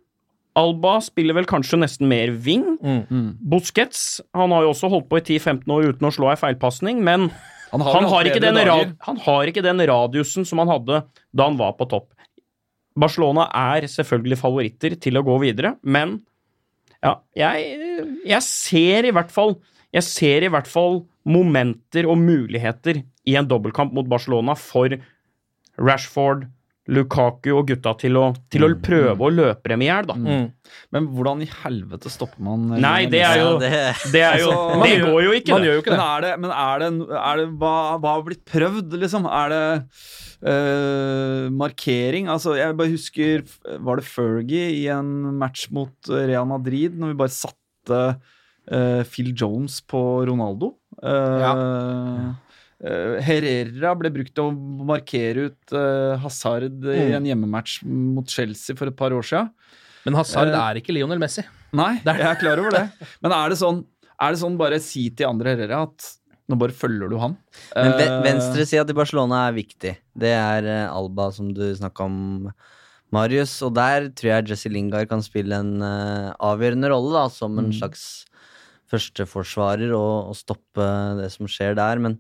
[0.59, 2.65] Alba spiller vel kanskje nesten mer wing.
[2.83, 3.37] Mm.
[3.51, 7.03] Busquets han har jo også holdt på i 10-15 år uten å slå ei feilpasning,
[7.05, 7.29] men
[7.69, 11.03] Han han har, ikke den han har ikke den radiusen som han hadde
[11.37, 12.09] da han var på topp.
[12.99, 16.19] Barcelona er selvfølgelig favoritter til å gå videre, men
[17.05, 19.53] ja, jeg, jeg ser i hvert fall
[19.95, 24.93] Jeg ser i hvert fall momenter og muligheter i en dobbeltkamp mot Barcelona for
[25.81, 26.43] Rashford,
[26.89, 30.15] Lukaku og gutta til å, til å prøve å løpe dem i hjel, da.
[30.17, 30.47] Mm.
[30.95, 33.73] Men hvordan i helvete stopper man eh, Nei, det er jo det,
[34.15, 35.69] Det, er jo, Altså, det går jo ikke, Man det.
[35.69, 38.43] gjør jo ikke Men er det, men er det, er det hva, hva har blitt
[38.49, 39.29] prøvd, liksom?
[39.29, 39.63] Er det
[40.55, 42.33] øh, markering?
[42.33, 43.45] Altså, jeg bare husker
[43.89, 48.03] Var det Fergie i en match mot Real Madrid, når vi bare satte
[48.73, 50.75] øh, Phil Jones på Ronaldo?
[50.99, 52.48] Uh, eh,
[52.81, 57.15] Herrera ble brukt til å markere ut eh, Hazard i Mm.
[57.19, 59.51] en hjemmematch mot Chelsea for et par år siden.
[60.07, 61.43] Men Hazard Eh, er ikke Lionel Messi.
[61.73, 62.85] Nei, jeg er klar over det.
[63.23, 63.85] Men er det sånn,
[64.21, 66.15] er det sånn bare si til andre Herrera at
[66.49, 67.35] nå bare følger du han?
[67.77, 69.97] men ve Eh, venstresida til Barcelona er viktig.
[70.17, 72.53] Det er eh, Alba, som du snakka om,
[73.13, 73.61] Marius.
[73.67, 77.69] Og der tror jeg Jesse Lingard kan spille en eh, avgjørende rolle, da, som en
[77.69, 77.77] Mm.
[77.83, 78.25] slags
[78.91, 80.87] førsteforsvarer og, og stoppe
[81.21, 81.99] det som skjer der.
[82.01, 82.19] Men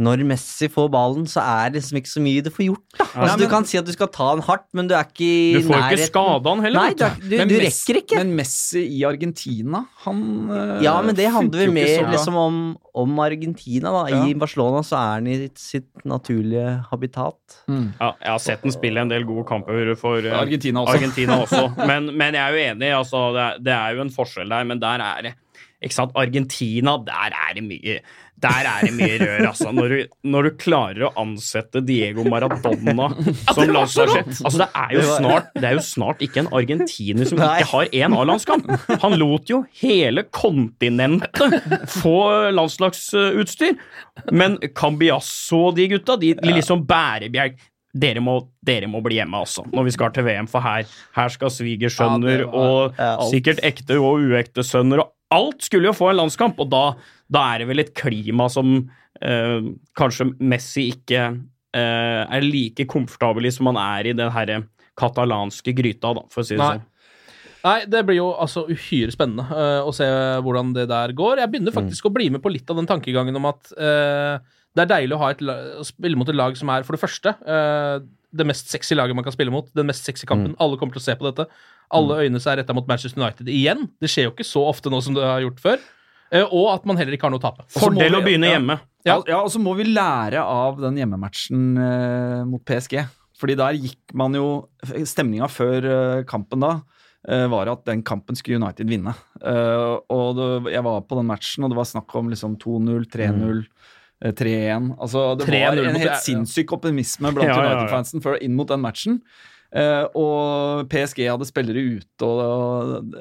[0.00, 2.84] når Messi får ballen, så er det liksom ikke så mye du får gjort.
[2.96, 3.04] da.
[3.04, 5.26] Altså, Nei, du kan si at du skal ta han hardt, men du er ikke
[5.26, 5.98] i Du får nærheten.
[5.98, 6.86] ikke skada han heller.
[6.86, 8.20] Nei, du, er, du, men du rekker ikke.
[8.22, 10.22] Men Messi i Argentina, han
[10.56, 12.56] eh, Ja, men det handler vel så mer liksom om,
[13.04, 13.92] om Argentina.
[13.98, 14.22] da.
[14.24, 17.60] I Barcelona så er han i sitt naturlige habitat.
[17.68, 17.92] Mm.
[18.00, 20.96] Ja, jeg har sett den spille en del gode kamper for uh, Argentina også.
[20.96, 21.66] Argentina også.
[21.76, 24.66] Men, men jeg er jo enig, altså, det, er, det er jo en forskjell der,
[24.72, 25.36] men der er det
[25.80, 27.94] ikke sant, Argentina, der er det mye
[28.42, 29.70] der er det mye rør, altså.
[29.74, 33.10] Når du, når du klarer å ansette Diego Maradona
[33.54, 37.40] som landslagssjef Altså, det er, jo snart, det er jo snart ikke en argentiner som
[37.40, 37.50] Nei.
[37.60, 38.70] ikke har én A-landskamp.
[39.04, 41.58] Han lot jo hele kontinentet
[42.00, 42.18] få
[42.56, 43.76] landslagsutstyr.
[44.36, 47.60] Men Cambiasso og de gutta, de, de liksom bærebjelk
[47.90, 50.86] dere må, dere må bli hjemme, altså, når vi skal til VM, for her,
[51.16, 55.96] her skal svigersønner Ja, og ja, sikkert ekte og uekte sønner og Alt skulle jo
[55.96, 56.84] få en landskamp, og da,
[57.30, 58.74] da er det vel et klima som
[59.22, 64.64] eh, kanskje Messi ikke eh, er like komfortabel i som han er i den herre
[64.98, 66.78] katalanske gryta, da, for å si det Nei.
[66.78, 66.86] sånn.
[67.60, 70.06] Nei, det blir jo altså uhyre spennende uh, å se
[70.44, 71.42] hvordan det der går.
[71.42, 74.40] Jeg begynner faktisk å bli med på litt av den tankegangen om at uh,
[74.76, 77.02] det er deilig å, ha et, å spille mot et lag som er, for det
[77.02, 78.00] første, uh,
[78.32, 79.68] det mest sexy laget man kan spille mot.
[79.76, 80.54] Den mest sexy kampen.
[80.62, 81.50] Alle kommer til å se på dette.
[81.96, 83.88] Alle øynene er retta mot Manchester United igjen.
[84.00, 85.88] Det skjer jo ikke så ofte nå som det har gjort før.
[86.30, 87.66] Eh, og at man heller ikke har noe å tape.
[87.74, 88.58] Fordel vi, å begynne ja.
[88.58, 88.78] hjemme.
[89.06, 93.00] Ja, ja, og så må vi lære av den hjemmematchen eh, mot PSG.
[93.40, 94.48] Fordi der gikk man jo
[94.84, 96.74] Stemninga før eh, kampen da
[97.28, 99.14] eh, var at den kampen skulle United vinne.
[99.40, 103.06] Eh, og det, jeg var på den matchen, og det var snakk om liksom 2-0,
[103.14, 103.62] 3-0.
[104.24, 104.90] eh, 3-1.
[105.00, 107.78] Altså, det var en helt sinnssyk optimisme blant Ja, ja, ja.
[107.80, 109.22] United-fansen inn mot den matchen.
[109.72, 113.14] Eh, og PSG hadde spillere ute, og,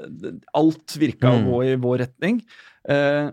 [0.57, 1.45] alt virka å Mm.
[1.51, 2.39] gå i vår retning.
[2.89, 3.29] Eh,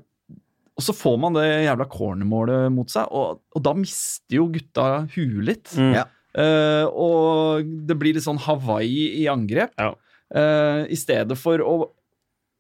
[0.77, 5.07] og så får man det jævla cornermålet mot seg, og, og da mister jo gutta
[5.15, 5.73] huet litt.
[5.77, 5.95] Mm.
[5.97, 6.05] Ja.
[6.37, 9.73] Eh, og det blir litt sånn Hawaii i angrep.
[9.81, 9.95] Ja.
[10.35, 11.91] Eh, I stedet for å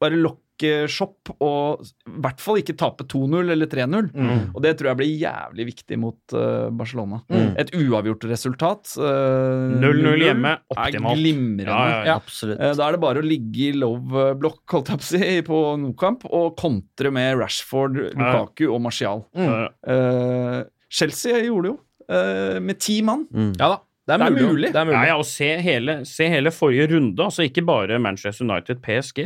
[0.00, 0.40] bare lokke
[0.88, 4.08] shop og i hvert fall ikke tape 2-0 eller 3-0.
[4.14, 4.40] Mm.
[4.54, 7.20] Og det tror jeg blir jævlig viktig mot uh, Barcelona.
[7.28, 7.50] Mm.
[7.58, 8.94] Et uavgjort resultat.
[8.96, 11.66] eh, 0-0 hjemme, Er glimrende.
[11.66, 12.54] Ja, ja, ja.
[12.54, 15.42] Eh, Da er det bare å ligge i love block holdt jeg på, å si,
[15.50, 19.24] på Nokamp og kontre med Rashford, Lukaku og Martial.
[19.36, 19.68] Mm.
[19.86, 21.78] Eh, Chelsea gjorde det jo,
[22.08, 23.26] eh, med ti mann.
[23.34, 23.52] Mm.
[23.58, 23.82] Ja da.
[24.06, 24.46] Det er, Det er mulig.
[24.52, 24.68] mulig.
[24.70, 24.94] Det er mulig.
[24.94, 29.24] Ja, ja, og se hele, se hele forrige runde, altså ikke bare Manchester United, PSG,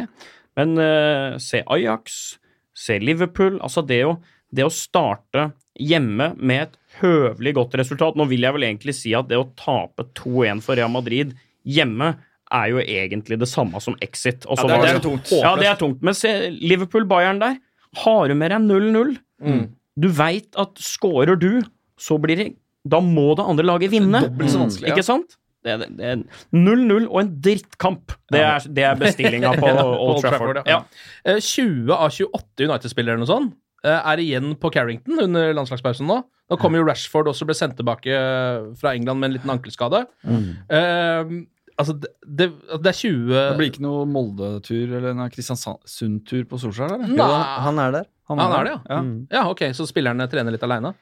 [0.56, 2.38] men eh, se Ajax,
[2.74, 3.58] se Liverpool.
[3.62, 4.16] Altså det å,
[4.52, 9.12] det å starte hjemme med et høvelig godt resultat Nå vil jeg vel egentlig si
[9.16, 11.32] at det å tape 2-1 for Real Madrid
[11.64, 12.16] hjemme
[12.52, 14.42] er jo egentlig det samme som exit.
[14.50, 15.30] Ja, det er- det er tungt.
[15.38, 16.02] Ja, det er tungt.
[16.02, 17.58] Men se Liverpool-Bayern der.
[18.02, 19.16] Har du med deg 0-0?
[19.42, 19.68] Mm.
[19.98, 21.62] Du veit at scorer du,
[21.98, 22.48] så blir det
[22.88, 24.22] Da må det andre laget vinne.
[24.24, 24.94] Dobbelt så vanskelig, ja.
[24.96, 25.36] Ikke sant?
[25.64, 26.22] Det er- det er
[26.56, 28.14] 0-0 og en drittkamp.
[28.32, 29.68] Det er, det er bestillinga på
[30.06, 30.62] Old Trafford.
[30.64, 30.78] ja.
[30.78, 30.84] Ja.
[31.24, 33.54] Eh, 20 av 28 United-spillere eller noe sånt
[33.84, 36.22] eh, er igjen på Carrington under landslagspausen nå.
[36.50, 40.00] Nå kommer jo Rashford også ble sendt tilbake eh, fra England med en liten ankelskade.
[40.26, 41.34] Eh,
[41.78, 42.48] altså, det, det,
[42.82, 47.06] det er 20 Det blir ikke noe Molde-tur eller en Kristiansund-tur på Solskjær, eller?
[47.12, 47.20] Nei.
[47.20, 47.28] Jo,
[47.68, 48.08] han er der.
[48.30, 48.80] Han er det, ja.
[48.96, 48.98] ja.
[49.02, 49.14] Mm.
[49.32, 50.92] Ja, ok, så spillerne trener litt aleine?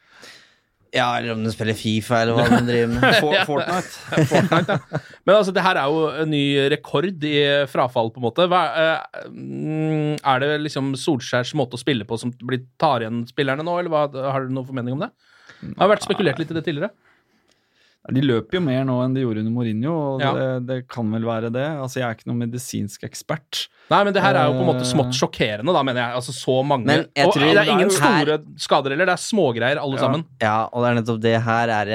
[0.94, 3.16] Ja, eller om den spiller Fifa, eller hva de driver med.
[3.48, 4.22] Fortnite.
[4.30, 4.78] Fortnite.
[5.28, 8.46] Men altså, det her er jo en ny rekord i frafall, på en måte.
[8.48, 13.26] Hva, eh, mm, er det liksom Solskjærs måte å spille på som blir, tar igjen
[13.28, 15.12] spillerne nå, eller hva, har du noen formening om det?
[15.60, 16.92] Det har vært spekulert litt i det tidligere.
[18.10, 20.32] De løper jo mer nå enn de gjorde under Mourinho, og Ja.
[20.32, 21.66] det, det kan vel være det.
[21.76, 23.68] Altså, Jeg er ikke noen medisinsk ekspert.
[23.90, 24.92] Nei, men det her er jo på en måte Eh.
[24.94, 26.14] smått sjokkerende, da, mener jeg.
[26.16, 26.88] Altså så mange.
[27.04, 30.00] Og tror det er ingen her- store skader heller, det er smågreier alle Ja.
[30.02, 30.24] sammen.
[30.40, 31.86] Ja, og det er nettopp det her er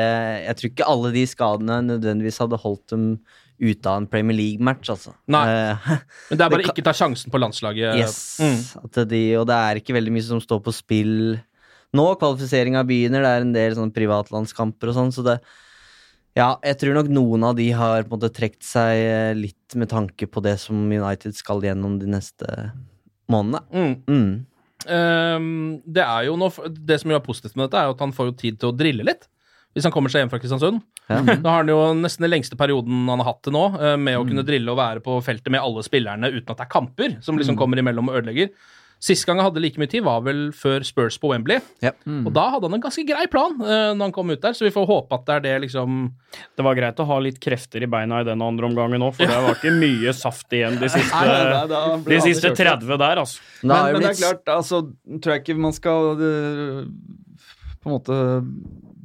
[0.46, 3.20] Jeg tror ikke alle de skadene nødvendigvis hadde holdt dem
[3.62, 5.14] ute av en Premier League-match, altså.
[5.28, 5.48] Nei.
[5.48, 5.76] Eh,
[6.30, 7.96] Men det er bare Det kan- ikke ta sjansen på landslaget.
[7.98, 8.38] yes.
[8.40, 8.84] Mm.
[8.84, 11.40] At de, og det er ikke veldig mye som står på spill
[11.94, 12.06] nå.
[12.20, 15.40] Kvalifiseringa begynner, det er en del sånne privatlandskamper og sånn, så det
[16.36, 19.76] Ja, jeg tror nok noen av de har på en måte trukket seg eh, litt
[19.78, 22.72] med tanke på det som United skal gjennom de neste
[23.30, 23.62] månedene.
[23.70, 23.94] Mm.
[24.10, 24.32] Mm.
[24.84, 25.46] Um,
[25.86, 28.32] det er jo noe, det som jo er positivt med dette, er at han får
[28.32, 29.30] jo tid til å drille litt.
[29.74, 30.82] Hvis han kommer seg hjem fra Kristiansund.
[31.10, 31.22] Ja.
[31.44, 34.18] Da har han jo nesten den lengste perioden han har hatt til nå, eh, med
[34.20, 34.30] å Mm.
[34.34, 37.36] kunne drille og være på feltet med alle spillerne uten at det er kamper som
[37.36, 37.42] Mm.
[37.42, 38.50] liksom kommer imellom og ødelegger.
[39.04, 41.60] Sist gang han hadde like mye tid, var vel før Spurs på Wembley.
[41.84, 41.92] Ja.
[42.08, 44.64] Og da hadde han en ganske grei plan uh, når han kom ut der, så
[44.64, 46.06] vi får håpe at det er det liksom
[46.56, 49.28] Det var greit å ha litt krefter i beina i den andre omgangen òg, for
[49.28, 53.22] det var ikke mye saft igjen de siste, Nei, nei, nei, de siste 30 der,
[53.26, 53.44] altså.
[53.64, 54.82] Men, men det er klart, altså,
[55.20, 56.80] tror jeg ikke man skal øh,
[57.84, 58.18] på en måte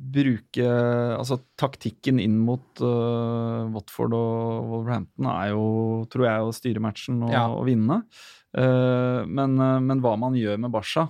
[0.09, 0.64] bruke
[1.18, 5.66] Altså, taktikken inn mot uh, Watford og Wolverhampton er jo,
[6.12, 7.49] tror jeg, å styre matchen og, Ja.
[7.53, 8.03] og vinne.
[8.59, 11.06] Eh, men, øh, men hva man gjør med Barca,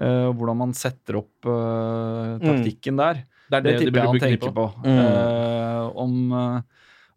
[0.00, 4.00] øh, og hvordan man setter opp øh, taktikken der, Det er det, det, de tipper
[4.00, 4.54] jeg han tenker på.
[4.54, 4.86] på.
[4.86, 5.00] Mm.
[5.02, 6.62] Eh, om, eh,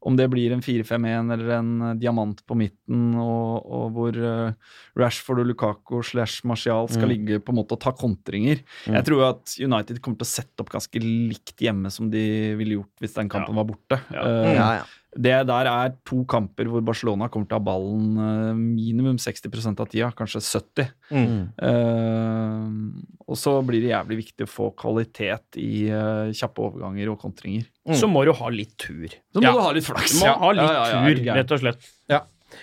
[0.06, 4.52] om det blir en 4-5-1 eller en eh, diamant på midten, og, og hvor eh,
[5.00, 7.14] Rashford og Lukaku slash Martial skal Mm.
[7.14, 8.60] ligge på en måte og ta kontringer.
[8.86, 8.94] Mm.
[9.00, 12.26] Jeg tror at United kommer til å sette opp ganske likt hjemme som de
[12.60, 13.64] ville gjort hvis den kampen Ja.
[13.64, 14.02] var borte.
[14.14, 14.22] Ja.
[14.22, 14.86] Uh, ja, ja.
[15.16, 19.80] Det der er to kamper hvor Barcelona kommer til å ha ballen eh, minimum 60%
[19.80, 21.54] av tida, kanskje 70 Mm.
[21.62, 27.20] uh, og så blir det jævlig viktig å få kvalitet i uh, kjappe overganger og
[27.22, 27.66] kontringer.
[27.88, 27.96] Mm.
[27.98, 29.08] Så må du ha litt tur.
[29.34, 29.54] Så må Ja.
[29.56, 30.18] du ha litt flaks.
[30.20, 31.90] Du må ha litt Ja, ja, ja, tur, rett og slett.
[32.12, 32.22] Ja.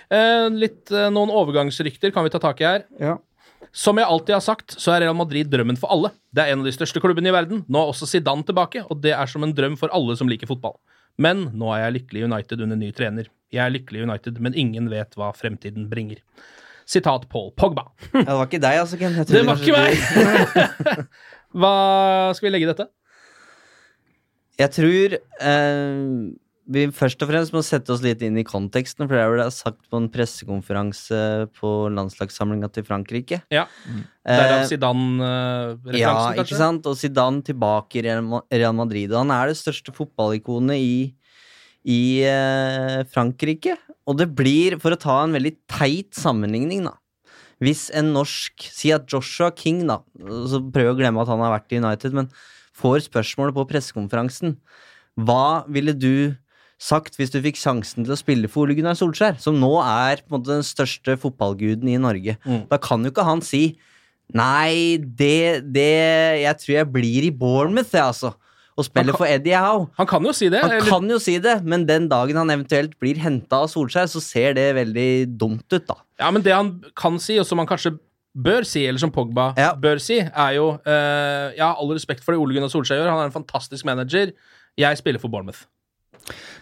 [0.09, 2.85] Eh, litt, noen overgangsrykter kan vi ta tak i her.
[2.99, 3.17] Ja.
[3.73, 6.11] Som jeg alltid har sagt, så er Real Madrid drømmen for alle.
[6.33, 7.63] Det er en av de største klubbene i verden.
[7.67, 10.49] Nå er også Zidane tilbake, og det er som en drøm for alle som liker
[10.49, 10.77] fotball.
[11.21, 13.29] Men nå er jeg lykkelig i United under ny trener.
[13.53, 16.23] Jeg er lykkelig i United, men ingen vet hva fremtiden bringer.
[16.89, 17.85] Sitat Paul Pogba.
[18.11, 19.15] Ja, det var ikke deg, altså, Ken.
[19.29, 21.05] Det var ikke meg!
[21.61, 21.75] hva
[22.35, 22.87] skal vi legge i dette?
[24.59, 26.01] Jeg tror eh,
[26.71, 29.41] vi først og fremst må sette oss litt inn i konteksten, for det er vel
[29.41, 31.19] det er sagt på en pressekonferanse
[31.57, 33.41] på landslagssamlinga til Frankrike.
[33.51, 33.65] Ja.
[34.23, 36.45] Eh, Derav Zidane-referansen, ja, kanskje?
[36.45, 36.87] ikke sant?
[36.87, 39.11] Og Zidane tilbake i Real Real Madrid.
[39.11, 40.95] Og han er det største fotballikonet i,
[41.83, 43.75] i eh, Frankrike.
[44.07, 46.95] Og det blir, for å ta en veldig teit sammenligning, da
[47.63, 50.01] Hvis en norsk Si at Joshua King, da
[50.49, 52.31] Så prøv å glemme at han har vært i United, men
[52.75, 54.57] får spørsmålet på pressekonferansen
[55.15, 56.35] Hva ville du
[56.83, 60.19] sagt hvis du fikk sjansen til å spille for Ole Gunnar Solskjær, som nå er
[60.23, 62.35] på en måte den største fotballguden i Norge?
[62.43, 62.65] Mm.
[62.71, 63.65] Da kan jo ikke han si
[64.33, 68.31] Nei, det, det Jeg tror jeg blir i Bournemouth, jeg, altså.
[68.79, 69.89] Og spiller kan- for Eddie Howe.
[69.99, 70.61] Han kan jo si det.
[70.63, 74.07] Han eller- kan jo si det, men den dagen han eventuelt blir henta av Solskjær,
[74.09, 75.95] så ser det veldig dumt ut, da.
[76.19, 77.99] Ja, men det han kan si, og som han kanskje
[78.35, 82.39] bør si, eller som Pogba bør si, er jo eh, Ja, all respekt for det
[82.41, 84.31] Ole Gunnar Solskjær gjør, han er en fantastisk manager.
[84.75, 85.67] Jeg spiller for Bournemouth.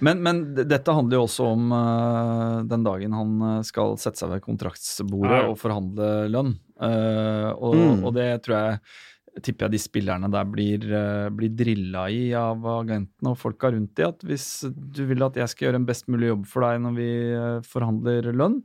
[0.02, 4.32] Men, men dette handler jo også om uh, den dagen han eh, skal sette seg
[4.34, 5.48] ved kontraktsbordet Ja.
[5.52, 6.56] og forhandle lønn.
[6.82, 8.04] Uh, og, Mm.
[8.10, 12.66] og det tror jeg tipper jeg de spillerne der blir, uh, blir drilla i av
[12.82, 16.10] agentene og folka rundt de, at hvis du vil at jeg skal gjøre en best
[16.12, 17.12] mulig jobb for deg når vi
[17.70, 18.58] forhandler lønn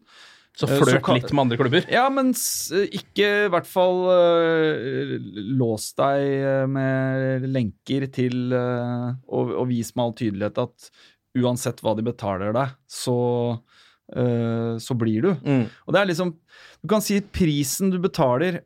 [0.57, 1.87] Så eh, flørt litt med andre klubber.
[1.93, 5.17] Ja, men ikke i hvert fall uh,
[5.59, 10.89] lås deg eh, med lenker til uh, og, og vis med all tydelighet at
[11.37, 13.19] uansett hva de betaler deg, så,
[14.17, 15.35] uh, så blir du.
[15.45, 15.67] Mm.
[15.85, 16.33] Og det er liksom
[16.81, 18.61] Du kan si prisen du betaler.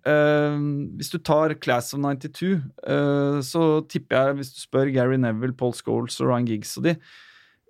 [0.98, 5.56] hvis du tar Class of 92, eh, så tipper jeg, hvis du spør Gary Neville,
[5.56, 6.96] Paul Scholes og Ryan Giggs og de,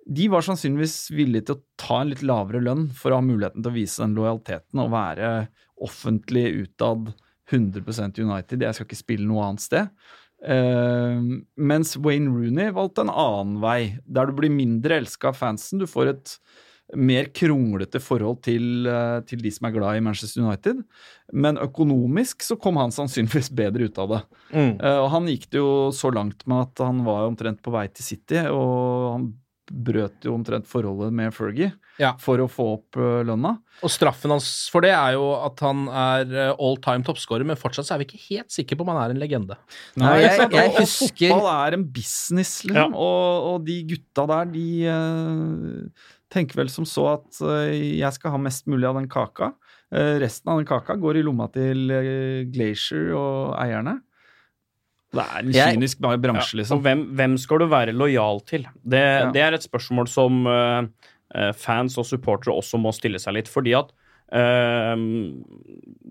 [0.05, 3.61] de var sannsynligvis villige til å ta en litt lavere lønn for å ha muligheten
[3.61, 5.29] til å vise den lojaliteten og være
[5.81, 7.11] offentlig utad
[7.51, 8.63] 100% United.
[8.63, 9.93] Jeg skal ikke spille noe annet sted.
[10.41, 11.21] Uh,
[11.61, 15.81] mens Wayne Rooney valgte en annen vei, der du blir mindre elska av fansen.
[15.81, 16.35] Du får et
[16.97, 20.81] mer kronglete forhold til, uh, til de som er glad i Manchester United.
[21.31, 24.23] Men økonomisk så kom han sannsynligvis bedre ut av det.
[24.49, 24.73] Mm.
[24.81, 27.85] Uh, og han gikk det jo så langt med at han var omtrent på vei
[27.91, 29.31] til City, og han
[29.71, 32.13] brøt jo omtrent forholdet med Fergie Ja.
[32.19, 33.55] for å få opp eh, lønna.
[33.85, 37.59] Og straffen hans for det er jo at han er eh, all time toppscorer, men
[37.59, 39.57] fortsatt så er vi ikke helt sikre på om han er en legende.
[40.01, 40.53] Nei, jeg- sant?
[40.57, 42.95] jeg og, og husker- fotball er en business, liksom.
[42.95, 48.31] Og, og de gutta der, de uh, tenker vel som så at uh, jeg skal
[48.35, 49.53] ha mest mulig av den kaka.
[49.91, 53.97] Uh, resten av den kaka går i lomma til uh, Glacier og eierne.
[55.11, 56.79] Det er en kynisk jeg, bransje, Ja, liksom.
[56.79, 58.63] Og hvem, hvem skal du være lojal til?
[58.79, 59.03] Det,
[59.35, 63.75] det er et spørsmål som eh, fans og supportere også må stille seg litt, fordi
[63.75, 63.91] at
[64.31, 64.95] uh,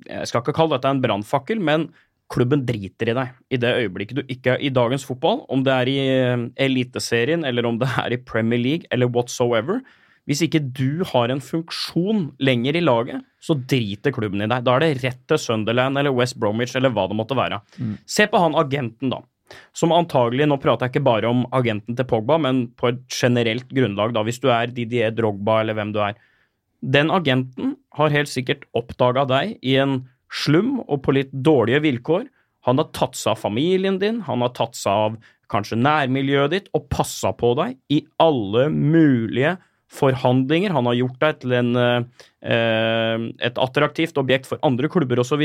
[0.04, 1.88] Jeg skal ikke kalle dette en brannfakkel, men
[2.30, 5.72] klubben driter i deg i det øyeblikket du ikke er i dagens fotball, om det
[5.74, 5.98] er i
[6.68, 9.80] Eliteserien eller om det er i Premier League eller whatsoever.
[10.28, 14.64] Hvis ikke du har en funksjon lenger i laget, så driter klubben i deg.
[14.66, 17.62] Da er det rett til Sunderland eller West Bromwich eller hva det måtte være.
[18.04, 19.22] Se på han agenten, da.
[19.74, 23.70] Som antagelig, nå prater jeg ikke bare om agenten til Pogba, men på et generelt
[23.74, 26.18] grunnlag, da, hvis du er Didier Drogba eller hvem du er.
[26.80, 32.28] Den agenten har helt sikkert oppdaga deg i en slum og på litt dårlige vilkår.
[32.68, 35.18] Han har tatt seg av familien din, han har tatt seg av
[35.50, 39.56] kanskje nærmiljøet ditt og passa på deg i alle mulige
[39.90, 40.70] forhandlinger.
[40.76, 45.42] Han har gjort deg til en, eh, et attraktivt objekt for andre klubber osv.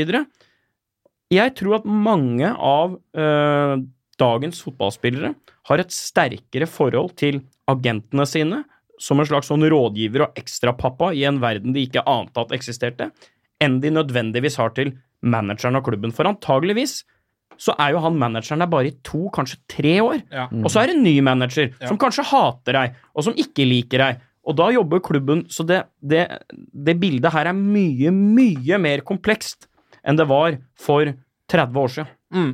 [1.34, 3.76] Jeg tror at mange av eh,
[4.22, 5.34] dagens fotballspillere
[5.66, 8.62] har et sterkere forhold til agentene sine
[9.02, 13.10] som en slags sånn rådgiver og ekstrapappa i en verden de ikke ante at eksisterte,
[13.60, 14.94] enn de nødvendigvis har til
[15.26, 16.14] manageren av klubben.
[16.14, 17.02] For antageligvis
[17.60, 20.22] så er jo han manageren der bare i to, kanskje tre år.
[20.32, 20.46] Ja.
[20.62, 21.88] Og så er det en ny manager Ja.
[21.88, 24.20] som kanskje hater deg, og som ikke liker deg.
[24.46, 26.24] Og da jobber klubben Så det, det,
[26.72, 29.66] det bildet her er mye, mye mer komplekst
[30.06, 31.10] enn det var for
[31.50, 32.12] 30 år siden.
[32.34, 32.52] Mm.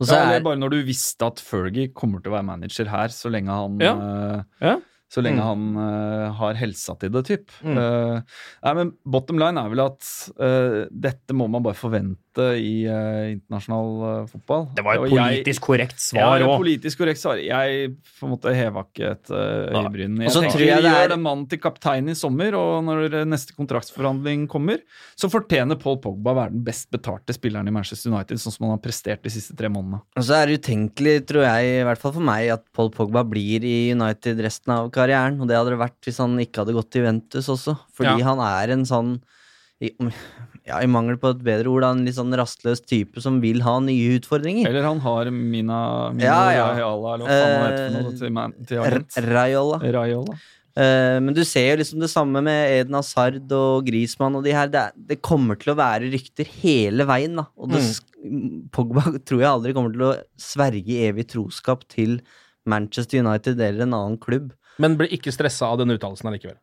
[0.00, 2.46] Og så Ja, er, eller bare når du visste at Fergie kommer til å være
[2.46, 3.94] manager her så lenge han Ja.
[3.94, 4.76] eh, Ja.
[5.08, 5.46] Så lenge Mm.
[5.48, 7.50] han uh, har helsa til det, typ.
[7.64, 7.78] Mm.
[7.78, 8.20] Uh,
[8.62, 10.04] nei, men bottom line er vel at
[10.38, 14.66] uh, dette må man bare forvente beste i uh, internasjonal uh, fotball.
[14.76, 16.60] Det var et Og jeg- politisk korrekt svar det Ja, òg.
[16.62, 17.36] politisk korrekt svar.
[17.42, 20.16] Jeg på en måte heva ikke et uh, øyebryn.
[20.18, 22.84] Jeg altså, tenker tror jeg det gjør er- den mannen til kaptein i sommer, og
[22.84, 24.78] når eh, neste kontraktsforhandling kommer,
[25.16, 28.66] så fortjener Paul Pogba å være den best betalte spilleren i Manchester United, sånn som
[28.68, 30.02] han har prestert de siste tre månedene.
[30.16, 33.24] Og så er det utenkelig, tror jeg, i hvert fall for meg, at Paul Pogba
[33.28, 35.40] blir i United resten av karrieren.
[35.40, 37.78] Og det hadde det vært hvis han ikke hadde gått til Juventus også.
[37.96, 38.24] Fordi Ja.
[38.34, 39.20] han er en sånn
[39.80, 39.90] i,
[40.68, 43.62] ja, I mangel på et bedre ord, da, en litt sånn rastløs type som vil
[43.66, 44.68] ha nye utfordringer.
[44.68, 45.80] Eller han har Mina,
[46.12, 46.68] Mina Ja, ja.
[46.76, 49.18] Raiola, eller hva faen han heter for noe, til, man- til agent.
[49.32, 49.80] Raiola.
[49.98, 50.38] Raiola.
[50.78, 54.52] Eh, men du ser jo liksom det samme med Eden Hazard og Griezmann og de
[54.54, 54.68] her.
[54.70, 57.48] Det, er, det kommer til å være rykter hele veien, da.
[57.58, 57.82] Og det,
[58.18, 58.64] Mm.
[58.74, 62.16] Pogba tror jeg aldri kommer til å sverge evig troskap til
[62.66, 64.48] Manchester United eller en annen klubb.
[64.82, 66.56] Men blir ikke stressa av den uttalelsen allikevel.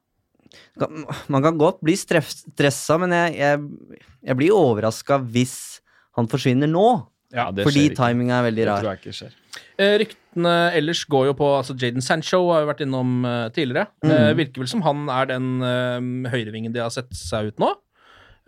[1.31, 3.97] Man kan godt bli stressa, men jeg, jeg,
[4.29, 5.55] jeg blir overraska hvis
[6.15, 6.85] han forsvinner nå.
[7.35, 8.83] Ja, det fordi timinga er veldig Det rar.
[8.83, 9.33] tror jeg ikke skjer.
[9.81, 13.89] Eh, ryktene ellers går jo på altså Jaden Sancho har jo vært innom eh, tidligere.
[14.05, 14.11] Mm.
[14.13, 17.73] Eh, virker vel som han er den eh, høyrevingen de har sett seg ut nå.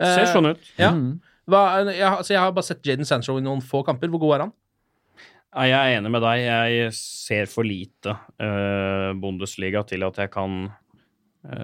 [0.00, 0.70] Eh, Ser sånn ut.
[0.80, 0.92] Ja.
[0.94, 1.18] Mhm.
[1.48, 4.10] Hva, jeg, altså, jeg har bare sett Jaden Sancho i noen få kamper.
[4.12, 4.50] Hvor god er han?
[5.58, 6.42] Jeg er enig med deg.
[6.44, 10.66] Jeg ser for lite eh, Bundesliga til at jeg kan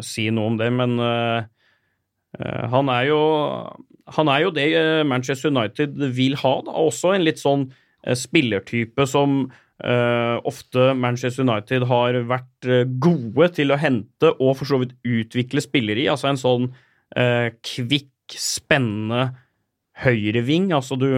[0.04, 1.44] si noe om det, men eh,
[2.38, 3.20] eh, han er jo
[4.14, 6.72] Han er jo det eh, Manchester United vil ha, da.
[6.76, 7.70] Også en litt sånn
[8.06, 9.44] eh, spillertype som
[9.82, 14.92] Uh, ofte Manchester United har vært eh, gode til å hente og for så vidt
[15.02, 16.06] utvikle spillere i.
[16.08, 19.24] Altså en sånn uh, kvikk, spennende
[20.04, 20.70] høyreving.
[20.78, 21.08] Altså du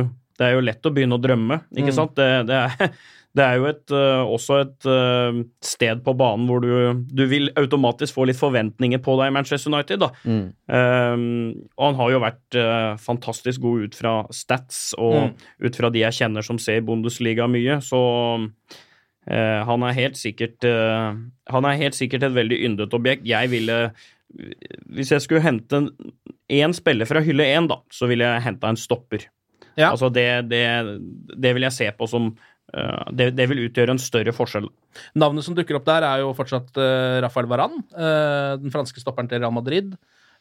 [0.41, 1.99] Det er jo lett å begynne å drømme, ikke Mm.
[1.99, 2.17] sant?
[2.17, 2.97] Det, det, er,
[3.37, 7.51] det er jo et, eh, også et eh, sted på banen hvor du, du vil
[7.61, 10.09] automatisk få litt forventninger på deg i Manchester United, da.
[10.25, 10.47] Mm.
[10.73, 11.27] Um,
[11.77, 15.37] og han har jo vært uh, fantastisk god ut fra stats og Mm.
[15.69, 18.01] ut fra de jeg kjenner som ser Bundesliga mye, så
[18.41, 21.13] uh, han er helt sikkert uh,
[21.53, 23.27] Han er helt sikkert et veldig yndet objekt.
[23.29, 23.91] Jeg ville
[24.91, 25.87] Hvis jeg skulle hente
[26.51, 29.29] én spiller fra hylle én, da, så ville jeg henta en stopper.
[29.77, 29.91] Ja.
[29.93, 30.65] Altså det, det,
[31.37, 32.31] det vil jeg se på som
[33.17, 34.67] det, det vil utgjøre en større forskjell.
[35.15, 39.29] Navnet som dukker opp der, er jo fortsatt uh, Rafael Varan, uh, den franske stopperen
[39.31, 39.95] til Real Madrid.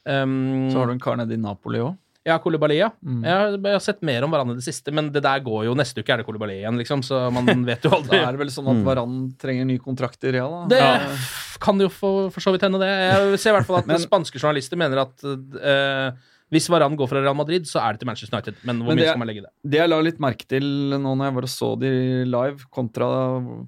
[0.05, 1.93] Um, Så har du en kar nede i Napoli òg.
[2.25, 2.87] Ja, Kolibali, ja.
[3.05, 3.19] Mm.
[3.21, 5.67] Jeg, har, jeg har sett mer om Varan i det siste, men det der går
[5.67, 8.17] jo Neste uke er det Kolibali igjen, liksom, så man vet jo Da aldri.
[8.17, 10.73] er det vel sånn at Varan trenger ny kontrakt i Real, da.
[10.73, 12.89] Det kan jo for, for så vidt hende, det.
[12.89, 16.09] Jeg ser i hvert fall at Men- spanske journalister mener at eh,
[16.53, 18.59] hvis Varan går fra Real Madrid, så er det til Manchester United.
[18.67, 19.53] Men hvor Men mye skal man legge i det?
[19.65, 21.95] Det jeg la litt merke til nå når jeg var og så de
[22.29, 23.07] live kontra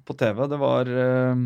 [0.06, 1.40] på TV, det var eh,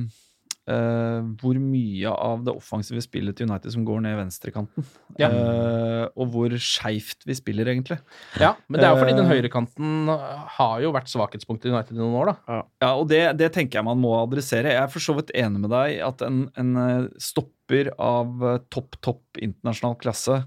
[0.75, 4.85] eh, hvor mye av det offensive spillet til United som går ned venstrekanten.
[5.17, 5.31] Ja.
[5.31, 7.97] Eh, og hvor skeivt vi spiller, egentlig.
[8.37, 10.13] Ja, men det er jo fordi den høyrekanten
[10.59, 12.61] har jo vært svakhetspunktet i United i noen år, da.
[12.85, 14.77] Ja, og det, det tenker jeg man må adressere.
[14.77, 18.37] Jeg er for så vidt enig med deg at en, en stopper av
[18.69, 20.43] topp, topp internasjonal klasse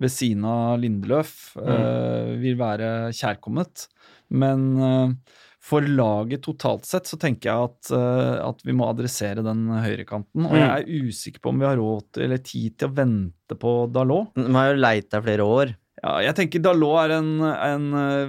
[0.00, 3.86] ved siden av Lindeløf eh, vil være kjærkommet.
[4.34, 9.44] Men uh, for laget totalt sett så tenker jeg at, uh, at vi må adressere
[9.44, 10.48] den høyrekanten.
[10.48, 13.58] Og jeg er usikker på om vi har råd til eller tid til å vente
[13.60, 14.34] på Dalot.
[14.40, 15.74] Man har jo leit der flere år.
[16.02, 17.86] Ja, jeg tenker Dalot er en, en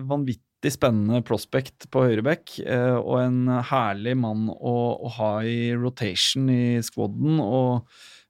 [0.07, 2.55] vanvittig spennende prospect på høyreback,
[2.97, 7.41] og en herlig mann å, å ha i rotation i squaden.
[7.43, 7.83] Og,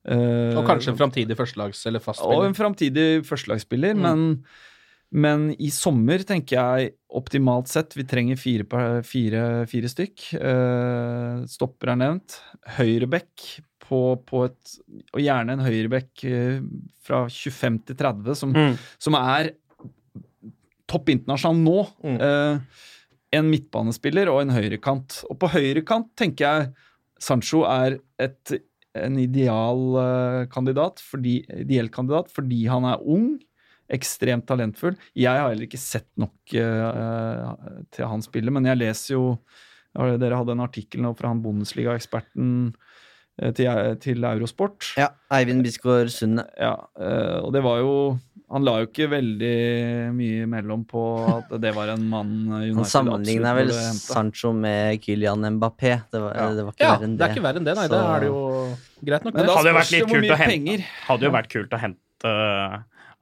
[0.07, 2.37] eh, Og kanskje en framtidig førstelags- eller fastspiller?
[2.37, 4.01] og en framtidig førstelagsspiller, Mm.
[4.01, 4.43] men,
[5.11, 8.65] men i sommer tenker jeg optimalt sett vi trenger fire,
[9.03, 10.25] fire, fire stykk.
[10.41, 12.39] Uh, stopper er nevnt.
[12.77, 14.73] Høyrebekk på, på et
[15.13, 16.59] Og gjerne en høyrebekk eh,
[17.05, 18.77] fra 25 til 30, som, Mm.
[18.99, 19.51] som er
[20.89, 21.79] topp internasjonal nå.
[22.03, 22.17] Mm.
[22.21, 22.83] Uh,
[23.35, 25.23] en midtbanespiller og en høyrekant.
[25.29, 26.73] Og på høyrekant tenker jeg
[27.19, 28.51] Sancho er et,
[28.95, 33.35] en ideal eh, kandidat, fordi, ideell kandidat fordi han er ung,
[33.91, 34.95] ekstremt talentfull.
[35.13, 37.51] Jeg har heller ikke sett nok uh,
[37.93, 39.27] til han spille, men jeg leser jo
[39.95, 42.47] Dere hadde en artikkel nå fra han Bundesliga-eksperten
[43.55, 44.93] til, til Eurosport.
[44.97, 46.45] Ja, Eivind Bisgaard Sunde.
[46.59, 47.95] Ja, eh, og det var jo
[48.51, 51.01] Han la jo ikke veldig mye imellom på
[51.33, 53.71] at det var en mann eh, United Han sammenligna vel.
[53.73, 55.95] Sancho med Kylian Mbappé.
[56.13, 56.49] Det var, Ja.
[56.53, 57.25] det var ikke Ja, verre enn det det.
[57.25, 57.87] er ikke verre enn det, nei.
[57.89, 58.41] Det er det jo
[59.09, 59.55] greit nok, Men det.
[59.57, 60.51] hadde jo vært litt kult å hente.
[60.53, 60.85] penger.
[61.09, 62.33] Hadde jo vært kult å hente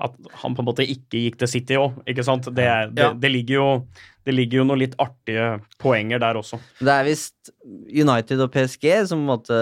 [0.04, 2.44] At han på en måte ikke gikk til City òg, ikke sant?
[2.52, 3.14] Det, det, Ja.
[3.14, 3.68] det ligger jo
[4.26, 6.60] det ligger jo noen litt artige poenger der også.
[6.80, 7.52] Det er visst
[7.92, 9.58] United og PSG som på en måte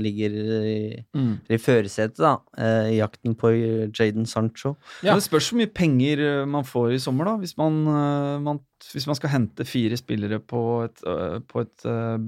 [0.00, 1.40] ligger i, Mm.
[1.50, 3.50] i førersetet, da, eh, i jakten på
[3.92, 4.76] Jaden Sancho.
[5.02, 7.36] Men det spørs hvor mye penger eh, man får i sommer, da.
[7.36, 8.60] Hvis man, eh, man,
[8.92, 11.00] hvis man skal hente fire spillere på et,
[11.48, 12.18] på et uh,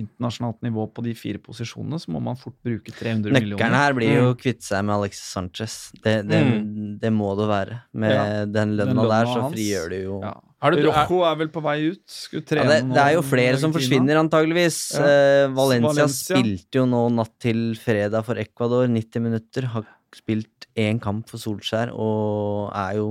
[0.00, 3.56] internasjonalt nivå på de fire posisjonene, så må man fort bruke 300 millioner.
[3.60, 4.38] Nøkkelen her blir jo å Mm.
[4.40, 5.92] kvitte seg med Alexis Sanchez.
[6.02, 6.98] Det, det, Mm.
[7.00, 7.82] det må det være.
[7.92, 10.34] Med Ja, den lønna der, så frigjør det jo Ja.
[10.60, 12.02] Har det, Rojo er vel på vei ut?
[12.04, 14.80] Skulle Ja, det, det er jo flere som forsvinner, antageligvis.
[14.92, 15.06] Ja.
[15.08, 16.36] Eh, Valencia, Valencia.
[16.36, 19.70] spilte jo nå natt til fredag for Ecuador, 90 minutter.
[19.72, 23.08] Har spilt én kamp for Solskjær og er jo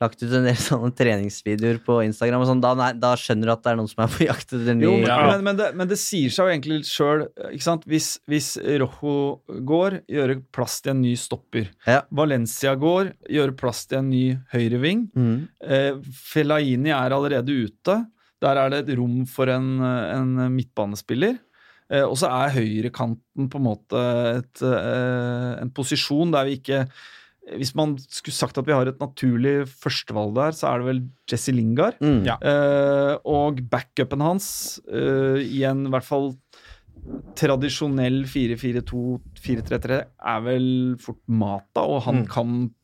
[0.00, 2.44] lagt ut en del sånne treningsvideoer på Instagram.
[2.44, 2.62] Og sånn.
[2.64, 4.86] da, nei, da skjønner du at det er noen som er på jakt etter ny
[4.86, 7.26] Jo, men, men, men, det, men det sier seg jo egentlig sjøl.
[7.90, 11.68] Hvis, hvis Rojo går, gjøre plass til en ny stopper.
[11.88, 12.00] Ja.
[12.16, 14.24] Valencia går, gjøre plass til en ny
[14.54, 15.04] høyreving.
[15.12, 15.36] Mm.
[15.66, 15.92] Eh,
[16.32, 18.00] Fellaini er allerede ute.
[18.40, 21.36] Der er det et rom for en, en midtbanespiller.
[21.90, 24.02] Eh, og så er høyrekanten på en måte
[24.36, 26.84] et, eh, en posisjon der vi ikke
[27.58, 31.00] Hvis man skulle sagt at vi har et naturlig førstevalg der, så er det vel
[31.30, 31.96] Jesse Lingard.
[32.00, 32.20] Mm.
[32.28, 32.36] Ja.
[32.42, 36.34] Eh, og backupen hans eh, i en i hvert fall
[37.40, 40.00] tradisjonell 4-4-2-4-3-3
[40.34, 40.66] er vel
[41.00, 42.26] fort Mata, og han Mm.
[42.28, 42.74] kan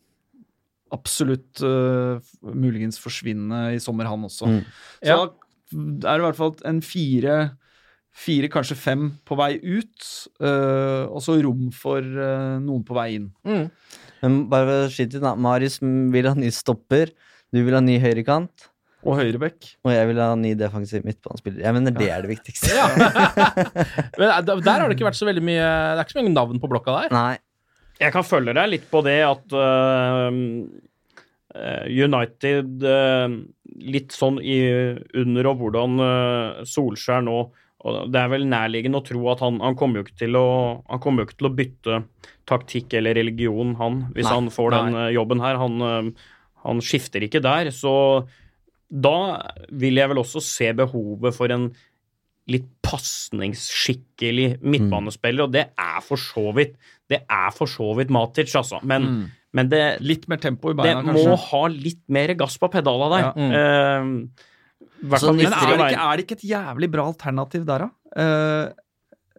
[0.95, 2.21] absolutt eh,
[2.55, 4.47] muligens forsvinne i sommer, han også.
[4.47, 4.65] Mm.
[5.03, 5.19] Så
[6.01, 7.39] da er det i hvert fall en fire
[8.17, 10.05] Fire, kanskje fem på vei ut,
[10.41, 13.27] eh, og så rom for eh, noen på vei inn.
[13.45, 13.67] Mm.
[14.23, 15.35] Men bare for å skyte inn, da.
[15.39, 17.13] Marius vil ha ny stopper.
[17.55, 18.69] Du vil ha ny høyrekant.
[19.07, 19.69] Og høyrebekk.
[19.87, 21.63] Og jeg vil ha ny defensiv midtbanespiller.
[21.63, 22.73] Jeg mener det er det viktigste.
[22.75, 22.87] ja.
[24.21, 26.35] Men eh, der har det ikke vært så veldig mye Det er ikke så mange
[26.35, 27.15] navn på blokka der.
[27.15, 27.37] Nei.
[28.01, 30.27] Jeg kan følge deg litt på det at øh,
[31.89, 33.37] United uh,
[33.89, 34.59] Litt sånn i
[35.17, 37.39] under og hvordan uh, Solskjær nå
[37.85, 40.47] og Det er vel nærliggende å tro at han, han kommer jo ikke til å
[40.89, 41.99] Han kommer jo ikke til å bytte
[42.49, 45.03] taktikk eller religion, han, hvis Nei, han får den nei.
[45.09, 45.57] øh, jobben her.
[45.61, 46.11] Han, øh,
[46.65, 47.71] han skifter ikke der.
[47.75, 47.93] Så
[48.89, 49.17] da
[49.75, 51.69] vil jeg vel også se behovet for en
[52.47, 56.77] litt pasningsskikkelig midtbanespiller, og det er for så vidt
[57.11, 58.81] Det er for så vidt Matic, altså.
[58.83, 59.31] Men, Mm.
[59.53, 63.23] men det, Litt mer tempo i det må ha litt mer gass på pedala der.
[63.23, 63.33] Ja.
[63.37, 63.53] Mm.
[63.53, 64.05] Eh,
[64.35, 64.56] i
[65.11, 67.91] hvert fall Men er det, ikke, er det ikke et jævlig bra alternativ der, da?
[68.17, 68.65] Eh,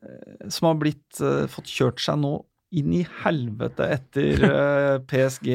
[0.03, 2.33] eh, som har blitt uh, fått kjørt seg nå
[2.77, 5.51] inn i helvete etter uh, PSG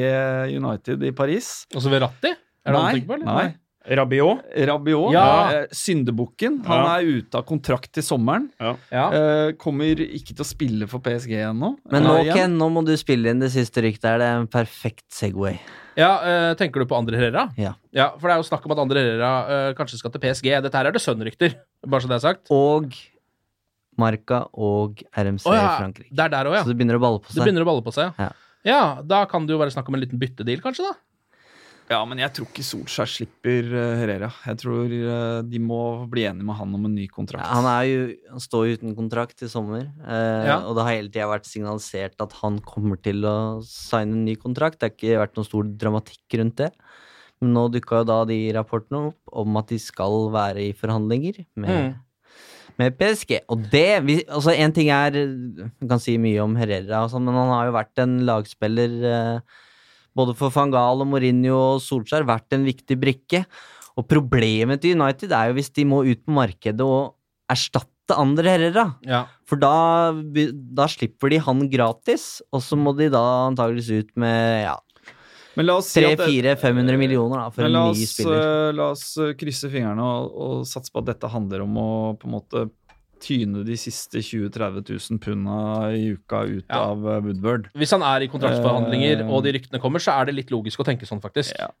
[0.55, 1.51] United i Paris.
[1.75, 2.33] Og så Verratti?
[2.63, 3.27] Er det han Nei, tenker på, eller?
[3.29, 3.62] nei.
[3.83, 4.43] Rabiot?
[4.67, 5.51] Rabiot, Ja.
[5.51, 6.63] eh, syndebukken.
[6.65, 6.97] Han Ja.
[6.99, 8.49] er ute av kontrakt til sommeren.
[8.59, 8.77] Ja.
[9.11, 11.75] Eh, kommer ikke til å spille for PSG ennå.
[11.91, 12.47] Men nå, okay.
[12.47, 15.59] Nå må du spille inn det siste ryktet Er Det er en perfekt Segway.
[15.97, 17.49] Ja, eh, Tenker du på Andre Herrera?
[17.57, 17.73] Ja.
[18.17, 20.61] For det er jo snakk om at Andre Herrera kanskje skal til PSG.
[20.61, 21.53] Dette her er det sønnrykter,
[21.85, 22.47] bare så det er sagt.
[22.51, 22.89] Og
[23.97, 26.09] Marca og RMC i Frankrike.
[26.09, 26.63] det er der også, ja.
[26.63, 27.35] Så det begynner å balle på seg.
[27.35, 28.31] Det begynner å balle på seg, Ja.
[28.65, 30.93] Ja, da kan det jo være snakk om en liten byttedeal, kanskje, da.
[31.91, 34.29] Ja, men jeg tror ikke Solskjær slipper eh, Herrera.
[34.47, 35.79] Jeg tror eh, de må
[36.09, 37.43] bli enige med han om en ny kontrakt.
[37.43, 40.59] Ja, han, jo, han står jo uten kontrakt i sommer, eh, Ja.
[40.63, 43.35] og det har hele tida vært signalisert at han kommer til å
[43.67, 44.79] signe en ny kontrakt.
[44.79, 46.71] Det har ikke vært noen stor dramatikk rundt det.
[47.43, 51.43] Men nå dukka jo da de rapportene opp om at de skal være i forhandlinger
[51.59, 51.93] med, Mm.
[52.79, 53.41] med PSG.
[53.49, 55.11] Og det Altså, én ting er
[55.81, 58.95] Man kan si mye om Herrera, og sånn, men han har jo vært en lagspiller
[59.03, 59.39] eh,
[60.15, 63.43] både for Fangal og Mourinho og Solskjær, vært en viktig brikke.
[63.97, 67.13] Og problemet til United er jo hvis de må ut på markedet og
[67.51, 68.85] erstatte andre Herrera.
[69.07, 69.23] Ja.
[69.47, 69.73] For da,
[70.13, 74.75] da slipper de han gratis, og så må de da antageligvis ut med ja,
[75.55, 78.41] Men la oss si at det- 300-400-500 millioner da, for en ny spiller.
[78.41, 81.89] eh, la oss eh, krysse fingrene og, og satse på at dette handler om å
[82.17, 82.65] på en måte
[83.23, 85.57] tyne de siste 20 000-30 000 punda
[85.95, 86.83] i uka ut Ja.
[86.91, 87.69] av eh, Woodward.
[87.77, 90.79] Hvis han er i kontraktsforhandlinger Eh, og de ryktene kommer, så er det litt logisk
[90.83, 91.55] å tenke sånn, faktisk.
[91.59, 91.71] Ja.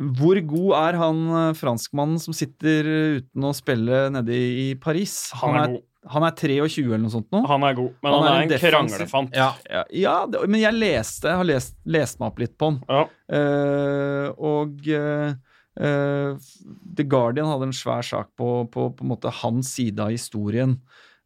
[0.00, 2.88] Hvor god er han eh, franskmannen som sitter
[3.20, 5.30] uten å spille nede i Paris?
[5.42, 5.86] Han er god.
[6.08, 7.42] Han er 23 eller noe sånt nå?
[7.44, 9.34] Han er god, men Han han, er er, en en kranglefant.
[9.36, 9.50] Ja.
[9.68, 12.78] Ja, ja det, men jeg leste, har lest, lest meg opp litt på han.
[12.88, 13.02] Ja.
[13.28, 15.34] Uh, og eh, eh,
[15.78, 20.76] The Guardian hadde en svær sak på, på, på en måte hans side av historien.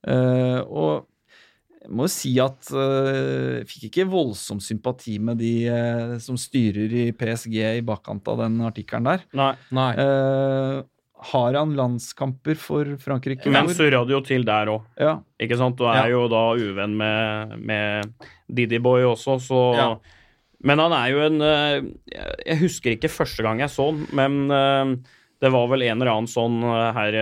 [0.06, 1.06] Eh, og
[1.84, 6.36] jeg må jo si at eh, jeg fikk ikke voldsom sympati med de eh, som
[6.40, 9.24] styrer i PSG i bakkant av den artikkelen der.
[9.36, 9.50] Nei.
[9.76, 9.90] Nei.
[10.00, 10.82] Eh,
[11.24, 13.48] har han landskamper for Frankrike?
[13.52, 14.82] Men surra det jo til der òg.
[15.00, 15.18] ja.
[15.40, 15.76] Ikke sant?
[15.80, 16.04] Du Ja.
[16.04, 18.12] er jo da uvenn med, med
[18.48, 19.88] Didi Boy også, så Ja.
[20.64, 21.88] Men han er jo en eh,
[22.48, 24.94] Jeg husker ikke første gang jeg så han, men eh,
[25.44, 27.18] Det var vel en eller annen sånn eh, her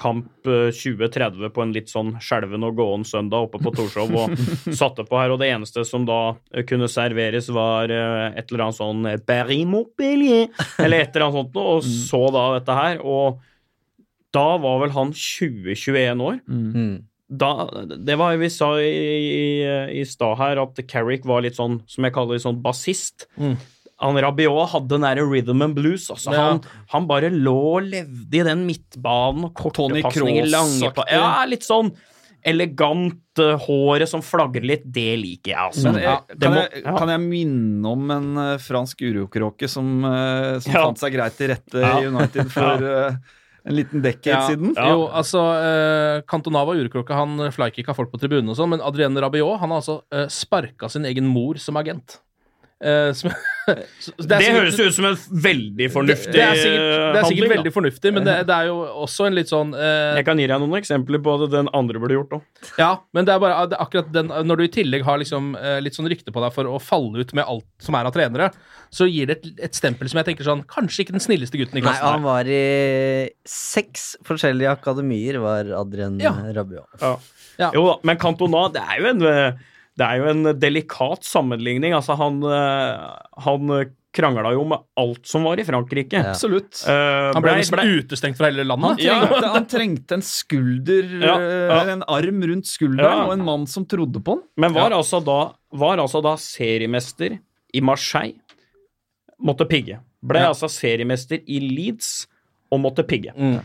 [0.00, 4.32] Kamp eh, 2030 på en litt sånn skjelven og gåen søndag oppe på Torshov og
[4.80, 6.38] satte på her, og det eneste som da
[6.68, 9.04] kunne serveres, var et eller annet sånn
[9.68, 10.48] Montpellier,
[10.80, 13.44] eller et eller annet sånt noe, og så da dette her, og
[14.36, 16.40] da var vel han 20-21 år.
[16.48, 16.96] Mm.
[17.28, 17.50] Da,
[17.98, 22.06] det var vi sa i, i, i stad her, at Carrick var litt sånn, som
[22.06, 23.26] jeg kaller det, sånn bassist.
[23.36, 23.56] Mm.
[24.04, 26.10] Han Rabiot hadde den derre rhythm and blues.
[26.12, 26.44] Altså, Ja.
[26.52, 26.60] han,
[26.92, 31.06] han bare lå og levde i den midtbanen og korte Tony pasninger, lange på.
[31.10, 31.90] Ja, litt sånn
[32.46, 34.84] elegant, eh, håret som flagrer litt.
[34.92, 35.88] Det liker jeg, altså.
[35.90, 36.96] Men, eh, Ja, kan, må- jeg, ja.
[37.00, 41.50] kan jeg minne om en uh, fransk urokråke som, uh, som fant seg greit til
[41.50, 43.18] rette i United for eh,
[43.66, 44.74] en liten decade siden?
[44.78, 49.22] Jo, altså uh, Cantona han urkråke, han flykicka folk på tribunen og sånn, men Adrienne
[49.22, 52.20] Rabiot han har altså eh, sparka sin egen mor som agent.
[52.76, 53.30] Eh, som,
[54.04, 55.14] så Det, er sikkert- høres jo ut som en
[55.46, 57.54] veldig fornuftig det, det er sikkert, det er sikkert handling, da.
[57.54, 58.74] veldig fornuftig, men det, det er jo
[59.06, 62.02] også en litt sånn uh, Jeg kan gi deg noen eksempler på det den andre
[62.02, 62.42] burde gjort òg.
[62.76, 65.78] Ja, men det er bare det akkurat den Når du i tillegg har liksom uh,
[65.80, 68.50] litt sånn rykte på deg for å falle ut med alt som er av trenere,
[68.92, 71.80] så gir det et, et stempel som jeg tenker sånn Kanskje ikke den snilleste gutten
[71.80, 72.60] i Nei, han var i
[73.48, 76.34] seks forskjellige akademier, var Adrian Ja.
[76.52, 76.92] Rabiot.
[77.00, 77.16] Ja.
[77.56, 77.70] Ja.
[77.72, 79.24] Jo da, men Cantona, det er jo en
[79.96, 81.94] det er jo en delikat sammenligning.
[81.96, 83.06] Altså, han, eh,
[83.46, 83.70] han
[84.16, 86.16] krangla jo med alt som var i Frankrike.
[86.32, 86.78] Absolutt.
[86.88, 89.02] Uh, Han ble ble blei- utestengt fra hele Han landet.
[89.04, 91.92] trengte, han trengte en skulder, Ja, eh, ja.
[91.92, 93.26] en arm rundt skulderen, Ja.
[93.26, 94.42] og en mann som trodde på han.
[94.56, 97.38] Men var, altså da, var altså da seriemester
[97.74, 98.40] i Marseille,
[99.40, 99.98] måtte pigge.
[100.24, 100.48] Ble Ja.
[100.52, 102.26] altså seriemester i Leeds
[102.72, 103.32] og måtte pigge.
[103.36, 103.60] Mm.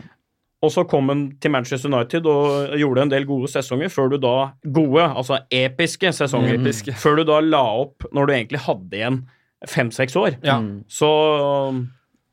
[0.62, 4.18] Og så kom han til Manchester United og gjorde en del gode sesonger, før du
[4.22, 6.60] da Gode, altså episke sesonger.
[6.62, 6.94] Mm.
[7.02, 9.18] Før du da la opp når du egentlig hadde igjen
[9.68, 10.36] fem-seks år.
[10.46, 10.60] Ja.
[10.90, 11.10] Så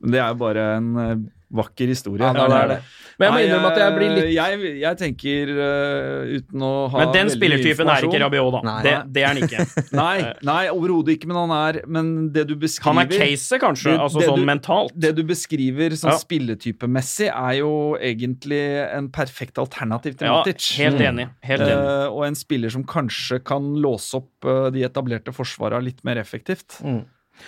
[0.05, 1.15] det er jo bare en eh,
[1.49, 2.21] vakker historie.
[2.23, 2.79] Ja, det er det.
[3.19, 6.71] Men jeg må innrømme at jeg blir litt eh, Jeg, jeg tenker, uh, uten å
[6.87, 8.61] ha Men den veldig spillertypen er ikke Rabiot, da.
[8.63, 8.75] Nei.
[8.85, 9.65] Det, det er han ikke.
[9.99, 10.13] Nei,
[10.47, 14.05] nei overhodet ikke, men han er Men det du beskriver Han er caset, kanskje, du,
[14.05, 14.95] altså sånn du- mentalt.
[14.95, 16.17] Det du beskriver sånn Ja.
[16.21, 20.71] spilletypemessig, er jo egentlig en perfekt alternativ til Ja, Matic.
[20.79, 21.27] helt enig.
[21.45, 21.75] Helt enig.
[21.75, 26.21] Uh, og en spiller som kanskje kan låse opp uh, de etablerte forsvara litt mer
[26.23, 26.79] effektivt.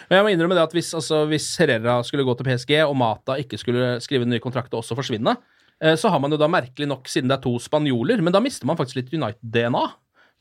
[0.09, 2.95] Men jeg må innrømme det at hvis, altså, hvis Herrera skulle gå til PSG, og
[2.99, 5.35] Mata ikke skulle skrive en ny kontrakt og også forsvinne,
[5.81, 8.43] eh, så har man jo da merkelig nok, siden det er to spanjoler, men da
[8.43, 9.85] mister man faktisk litt United-DNA.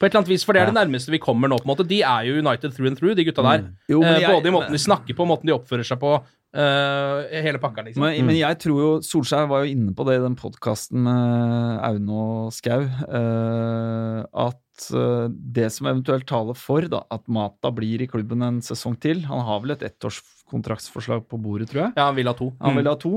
[0.00, 1.58] På et eller annet vis, For det er det nærmeste vi kommer nå.
[1.60, 1.84] på en måte.
[1.86, 3.66] De er jo United through and through, de gutta der.
[3.92, 6.14] Jo, men eh, jeg- både i måten de snakker på, måten de oppfører seg på.
[6.50, 8.02] Uh, hele pakka, liksom.
[8.02, 11.78] Men, men jeg tror jo Solskjær var jo inne på det i den podkasten med
[11.86, 18.02] Aune og Skau, Uh, at uh, det som eventuelt taler for da, at Mata blir
[18.02, 21.92] i klubben en sesong til Han har vel et ettårskontraktsforslag på bordet, tror jeg.
[21.96, 22.50] Ja, han vil ha to.
[22.60, 22.76] Han Mm.
[22.80, 23.12] vil ha to.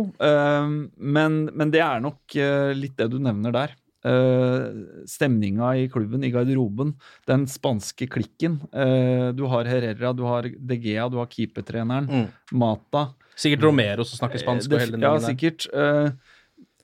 [0.97, 2.35] men, men det er nok
[2.77, 3.73] litt det du nevner der.
[4.03, 6.89] Uh, stemninga i klubben, i garderoben,
[7.29, 8.57] den spanske klikken.
[8.75, 12.25] Uh, du har Herrera, du har De Gea, du har keepertreneren, Mm.
[12.51, 13.13] Mata.
[13.39, 14.67] Sikkert Romero som snakker spansk.
[14.69, 15.67] Eh, og hele ja, sikkert.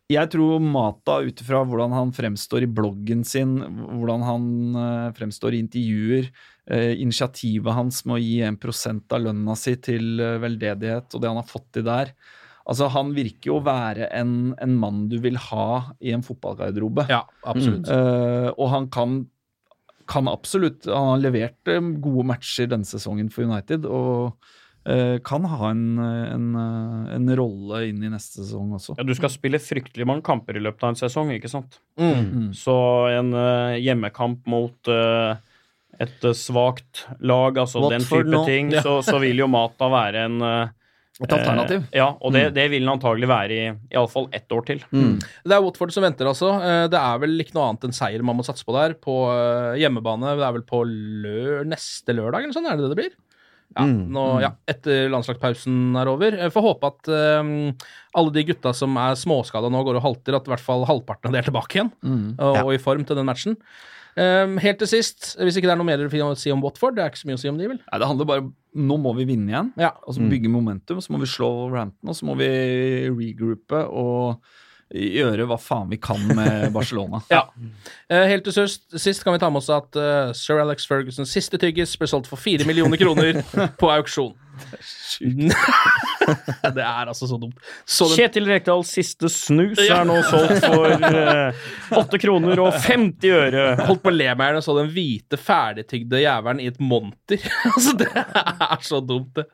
[0.10, 5.60] Jeg tror Mata, ut ifra hvordan han fremstår i bloggen sin, hvordan han fremstår i
[5.62, 6.32] intervjuer,
[6.98, 11.52] initiativet hans med å gi 1 av lønna si til veldedighet, og det han har
[11.52, 12.16] fått til der
[12.70, 17.08] Altså, Han virker jo å være en, en mann du vil ha i en fotballgarderobe.
[17.10, 17.90] Ja, absolutt.
[17.90, 19.20] Eh, og han kan,
[20.10, 24.38] kan absolutt Han har levert eh, gode matcher denne sesongen for United, og
[24.86, 26.48] eh, kan ha en, en,
[27.18, 29.00] en rolle inn i neste sesong også.
[29.02, 31.82] Ja, du skal spille fryktelig mange kamper i løpet av en sesong, ikke sant?
[31.98, 32.52] Mm.
[32.58, 32.76] Så
[33.18, 38.46] en uh, hjemmekamp mot et uh, svakt lag, altså den type no?
[38.46, 38.86] ting, Ja.
[38.86, 40.44] så, så vil jo Mata være en
[41.20, 41.82] Et alternativ.
[41.92, 44.84] Eh, ja, og det, det vil han antagelig være i iallfall ett år til.
[44.94, 46.54] Det er Watford som venter, altså.
[46.64, 48.96] Eh, Det er vel ikke noe annet enn seier man må satse på der.
[48.96, 50.38] På eh, hjemmebane.
[50.40, 52.70] Det er vel på lø neste lørdag, eller sånn?
[52.72, 53.18] Er det det det blir?
[53.78, 56.34] Ja, nå, ja, etter landslagspausen er over.
[56.40, 57.10] Jeg får håpe at
[57.44, 57.52] um,
[58.18, 61.30] alle de gutta som er småskada nå, går og halter, at i hvert fall halvparten
[61.30, 61.92] av de er tilbake igjen
[62.40, 63.60] og, og i form til den matchen.
[64.18, 67.04] Um, helt til sist, hvis ikke det er noe mer å si om Watford, det
[67.06, 67.78] er ikke så mye å si om de, vel?
[67.86, 68.48] Nei, det handler bare
[68.78, 69.70] Nå må vi vinne igjen.
[69.82, 69.94] Ja.
[70.06, 71.00] Og så bygge momentum.
[71.02, 72.50] Så må vi slå Rampton, og så må vi
[73.10, 74.44] regroupe og
[74.90, 77.22] gjøre hva faen vi kan med Barcelona.
[77.30, 77.44] Ja.
[78.10, 81.60] Eh, helt til sist, kan vi ta med oss at eh, sir Alex Fergusons siste
[81.62, 83.42] tyggis ble solgt for fire millioner kroner
[83.82, 84.34] på auksjon.
[85.20, 85.98] det er
[87.10, 87.58] altså så dumt.
[87.86, 91.66] Så den- Kjetil Rekdals siste snus er nå solgt for eh,
[92.00, 93.66] 8 kroner og 50 øre.
[93.88, 97.44] Holdt på å le meg og så den hvite, ferdigtygde jævelen i et monter.
[97.74, 99.48] altså, det er så dumt, det.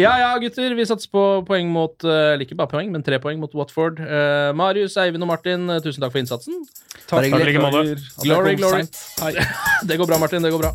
[0.00, 0.76] Ja ja, gutter.
[0.78, 4.00] Vi satser på poeng mot eh, Eller ikke bare poeng, men tre poeng mot Watford.
[4.04, 6.62] Eh, Marius, Eivind og Martin, eh, tusen takk for innsatsen.
[7.08, 7.98] Takk Takk i like måte.
[8.22, 8.84] Glory, glory.
[9.88, 10.44] Det går bra, Martin.
[10.44, 10.74] Det går bra.